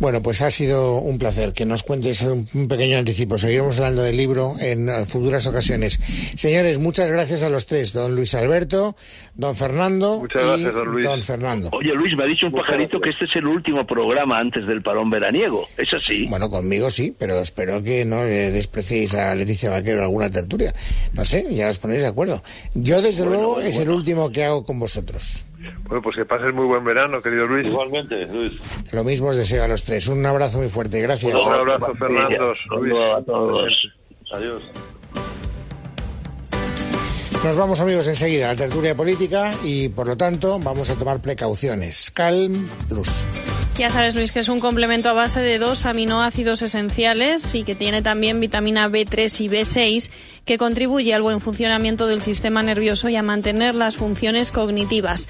Bueno, 0.00 0.20
pues 0.20 0.42
ha 0.42 0.50
sido 0.50 0.96
un 0.98 1.16
placer 1.16 1.52
que 1.52 1.64
nos 1.64 1.84
cuentes 1.84 2.22
un 2.22 2.66
pequeño 2.66 2.98
anticipo. 2.98 3.38
Seguiremos 3.38 3.78
hablando 3.78 4.02
del 4.02 4.16
libro 4.16 4.54
en 4.58 4.88
futuras 5.06 5.46
ocasiones. 5.46 6.00
Señores, 6.34 6.80
muchas 6.80 7.12
gracias 7.12 7.44
a 7.44 7.50
los 7.50 7.66
tres, 7.66 7.92
don 7.92 8.16
Luis 8.16 8.34
Alberto, 8.34 8.96
don 9.38 9.56
Fernando 9.56 10.18
muchas 10.18 10.44
gracias, 10.44 10.74
don, 10.74 10.88
Luis. 10.88 11.06
don 11.06 11.22
Fernando. 11.22 11.70
Oye, 11.72 11.94
Luis, 11.94 12.14
me 12.16 12.24
ha 12.24 12.26
dicho 12.26 12.46
un 12.46 12.52
pajarito 12.52 13.00
que 13.00 13.10
este 13.10 13.24
es 13.24 13.36
el 13.36 13.46
último 13.46 13.86
programa 13.86 14.36
antes 14.38 14.66
del 14.66 14.82
parón 14.82 15.08
veraniego, 15.08 15.66
¿es 15.78 15.88
así? 15.94 16.26
Bueno, 16.28 16.50
conmigo 16.50 16.90
sí, 16.90 17.14
pero 17.18 17.38
espero 17.40 17.82
que 17.82 18.04
no 18.04 18.24
le 18.24 18.50
despreciéis 18.50 19.14
a 19.14 19.34
Leticia 19.34 19.70
Vaquero 19.70 20.02
alguna 20.02 20.28
tertulia. 20.28 20.74
No 21.14 21.24
sé, 21.24 21.46
ya 21.54 21.70
os 21.70 21.78
ponéis 21.78 22.02
de 22.02 22.08
acuerdo. 22.08 22.42
Yo, 22.74 23.00
desde 23.00 23.24
luego, 23.24 23.60
es 23.60 23.78
el 23.78 23.88
último 23.90 24.30
que 24.30 24.44
hago 24.44 24.64
con 24.64 24.78
vosotros. 24.78 25.46
Bueno, 25.84 26.02
pues 26.02 26.16
que 26.16 26.24
pases 26.24 26.52
muy 26.52 26.66
buen 26.66 26.84
verano, 26.84 27.20
querido 27.20 27.46
Luis. 27.46 27.66
Igualmente, 27.66 28.26
Luis. 28.26 28.56
Lo 28.92 29.04
mismo 29.04 29.28
os 29.28 29.36
deseo 29.36 29.64
a 29.64 29.68
los 29.68 29.84
tres. 29.84 30.08
Un 30.08 30.24
abrazo 30.26 30.58
muy 30.58 30.68
fuerte. 30.68 31.00
Gracias. 31.00 31.34
Un 31.34 31.54
abrazo, 31.54 31.94
Fernando. 31.94 32.54
Luis. 32.76 32.92
a 33.16 33.22
todos. 33.24 33.88
Adiós. 34.32 34.62
Nos 37.44 37.56
vamos 37.56 37.80
amigos 37.80 38.06
enseguida 38.06 38.46
a 38.46 38.54
la 38.54 38.56
tertulia 38.56 38.96
política 38.96 39.52
y 39.62 39.88
por 39.88 40.06
lo 40.06 40.16
tanto 40.16 40.58
vamos 40.58 40.90
a 40.90 40.96
tomar 40.96 41.20
precauciones. 41.20 42.10
Calm 42.10 42.68
Plus. 42.88 43.08
Ya 43.78 43.90
sabes, 43.90 44.14
Luis, 44.16 44.32
que 44.32 44.40
es 44.40 44.48
un 44.48 44.58
complemento 44.58 45.08
a 45.08 45.12
base 45.12 45.40
de 45.40 45.58
dos 45.58 45.86
aminoácidos 45.86 46.62
esenciales 46.62 47.54
y 47.54 47.62
que 47.62 47.76
tiene 47.76 48.02
también 48.02 48.40
vitamina 48.40 48.88
B3 48.88 49.40
y 49.40 49.48
B6 49.48 50.10
que 50.44 50.58
contribuye 50.58 51.14
al 51.14 51.22
buen 51.22 51.40
funcionamiento 51.40 52.08
del 52.08 52.20
sistema 52.20 52.64
nervioso 52.64 53.08
y 53.08 53.14
a 53.14 53.22
mantener 53.22 53.76
las 53.76 53.96
funciones 53.96 54.50
cognitivas. 54.50 55.28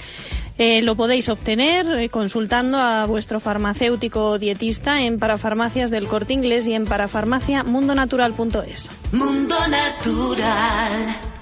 Eh, 0.57 0.81
lo 0.81 0.97
podéis 0.97 1.29
obtener 1.29 1.87
eh, 1.99 2.09
consultando 2.09 2.79
a 2.79 3.05
vuestro 3.05 3.39
farmacéutico 3.39 4.39
dietista 4.39 5.03
en 5.03 5.19
parafarmacias 5.19 5.91
del 5.91 6.09
corte 6.09 6.33
inglés 6.33 6.67
y 6.67 6.73
en 6.75 6.87
parafarmaciamundonatural.es. 6.87 8.91
Mundo 9.13 9.57
Natural. 9.69 11.38